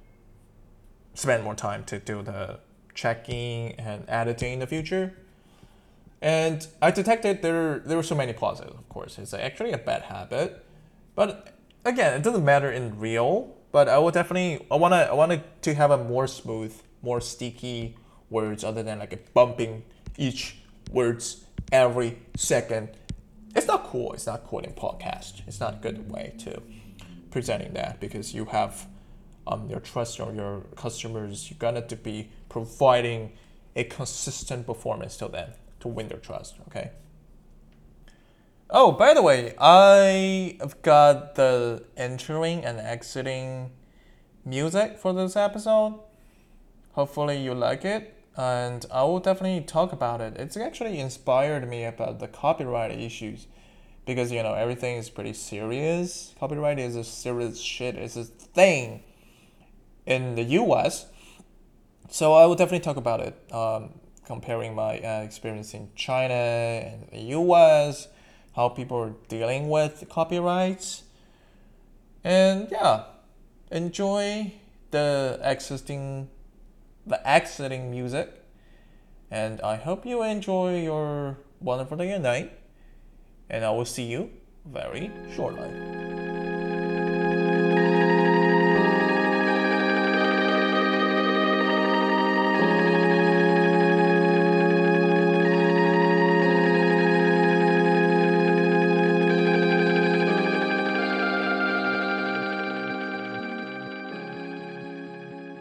spend 1.14 1.44
more 1.44 1.56
time 1.56 1.84
to 1.86 2.00
do 2.00 2.22
the 2.22 2.60
checking 2.94 3.74
and 3.74 4.06
editing 4.08 4.54
in 4.54 4.60
the 4.60 4.68
future. 4.68 5.14
And 6.22 6.68
I 6.82 6.92
detected 6.92 7.42
there 7.42 7.80
there 7.80 7.98
were 7.98 8.04
so 8.04 8.16
many 8.16 8.34
pauses. 8.34 8.68
Of 8.68 8.90
course, 8.90 9.18
it's 9.18 9.34
actually 9.34 9.72
a 9.72 9.78
bad 9.78 10.04
habit, 10.04 10.64
but 11.18 11.54
again, 11.84 12.14
it 12.14 12.24
doesn't 12.24 12.46
matter 12.46 12.72
in 12.72 12.98
real. 12.98 13.58
But 13.74 13.90
I 13.90 13.98
will 13.98 14.12
definitely 14.12 14.66
I 14.72 14.78
wanna 14.78 15.10
I 15.12 15.14
wanted 15.14 15.44
to 15.64 15.74
have 15.74 15.92
a 15.92 15.98
more 15.98 16.28
smooth, 16.28 16.74
more 17.02 17.20
sticky 17.20 17.98
words 18.30 18.64
other 18.64 18.84
than 18.84 19.00
like 19.00 19.12
a 19.12 19.20
bumping 19.34 19.84
each 20.18 20.56
words 20.90 21.44
every 21.74 22.18
second 22.38 22.90
it's 23.58 23.66
not 23.66 23.86
cool. 23.86 24.14
It's 24.14 24.28
not 24.28 24.46
cool 24.46 24.60
in 24.60 24.72
podcast. 24.74 25.42
It's 25.48 25.60
not 25.60 25.74
a 25.74 25.78
good 25.78 26.12
way 26.12 26.34
to 26.40 26.62
presenting 27.32 27.74
that 27.74 28.00
because 28.00 28.34
you 28.34 28.46
have 28.46 28.88
um, 29.48 29.68
your 29.68 29.80
trust 29.80 30.20
or 30.20 30.32
your 30.32 30.62
customers. 30.76 31.50
You're 31.50 31.58
gonna 31.58 31.86
to 31.88 31.96
be 31.96 32.30
providing 32.50 33.34
a 33.76 33.84
consistent 33.86 34.68
performance 34.68 35.18
to 35.18 35.28
them 35.28 35.50
to 35.80 35.88
win 35.88 36.08
their 36.08 36.20
trust. 36.20 36.56
Okay. 36.68 36.92
Oh, 38.70 38.92
by 38.92 39.14
the 39.14 39.22
way, 39.22 39.56
I've 39.58 40.82
got 40.82 41.36
the 41.36 41.86
entering 41.96 42.66
and 42.66 42.80
exiting 42.80 43.72
music 44.44 44.98
for 44.98 45.14
this 45.14 45.36
episode. 45.36 46.00
Hopefully, 46.92 47.42
you 47.42 47.54
like 47.54 47.86
it 47.86 48.14
and 48.38 48.86
I 48.92 49.04
will 49.04 49.20
definitely 49.20 49.66
talk 49.66 49.92
about 49.92 50.22
it. 50.22 50.36
It's 50.38 50.56
actually 50.56 51.00
inspired 51.00 51.68
me 51.68 51.86
about 51.86 52.20
the 52.20 52.28
copyright 52.28 52.92
issues 52.92 53.48
because 54.06 54.32
you 54.32 54.44
know 54.44 54.54
everything 54.54 54.98
is 54.98 55.10
pretty 55.10 55.34
serious. 55.34 56.36
Copyright 56.40 56.78
is 56.78 56.96
a 56.96 57.04
serious 57.04 57.60
shit. 57.60 57.96
It's 57.96 58.16
a 58.16 58.26
thing 58.26 59.04
in 60.06 60.36
the 60.36 60.44
U.S. 60.44 61.08
So 62.10 62.34
I 62.34 62.46
will 62.46 62.56
definitely 62.56 62.86
talk 62.86 62.98
about 62.98 63.22
it, 63.22 63.54
um, 63.54 63.90
comparing 64.26 64.76
my 64.76 65.00
uh, 65.00 65.24
experience 65.24 65.74
in 65.74 65.90
China 65.96 66.34
and 66.34 67.08
the 67.12 67.20
U.S., 67.32 68.08
how 68.58 68.68
people 68.68 68.98
are 68.98 69.14
dealing 69.30 69.70
with 69.70 70.04
copyrights, 70.10 71.04
and 72.26 72.68
yeah, 72.70 73.04
enjoy 73.72 74.52
the 74.92 75.40
existing 75.44 76.28
the 77.08 77.28
exiting 77.28 77.90
music. 77.90 78.30
And 79.32 79.62
I 79.62 79.76
hope 79.76 80.06
you 80.06 80.24
enjoy 80.24 80.82
your 80.82 81.38
wonderful 81.60 81.98
day 81.98 82.12
and 82.12 82.24
night. 82.24 82.52
And 83.50 83.64
I 83.64 83.72
will 83.72 83.86
see 83.86 84.04
you 84.04 84.30
very 84.66 85.12
shortly. 85.36 86.07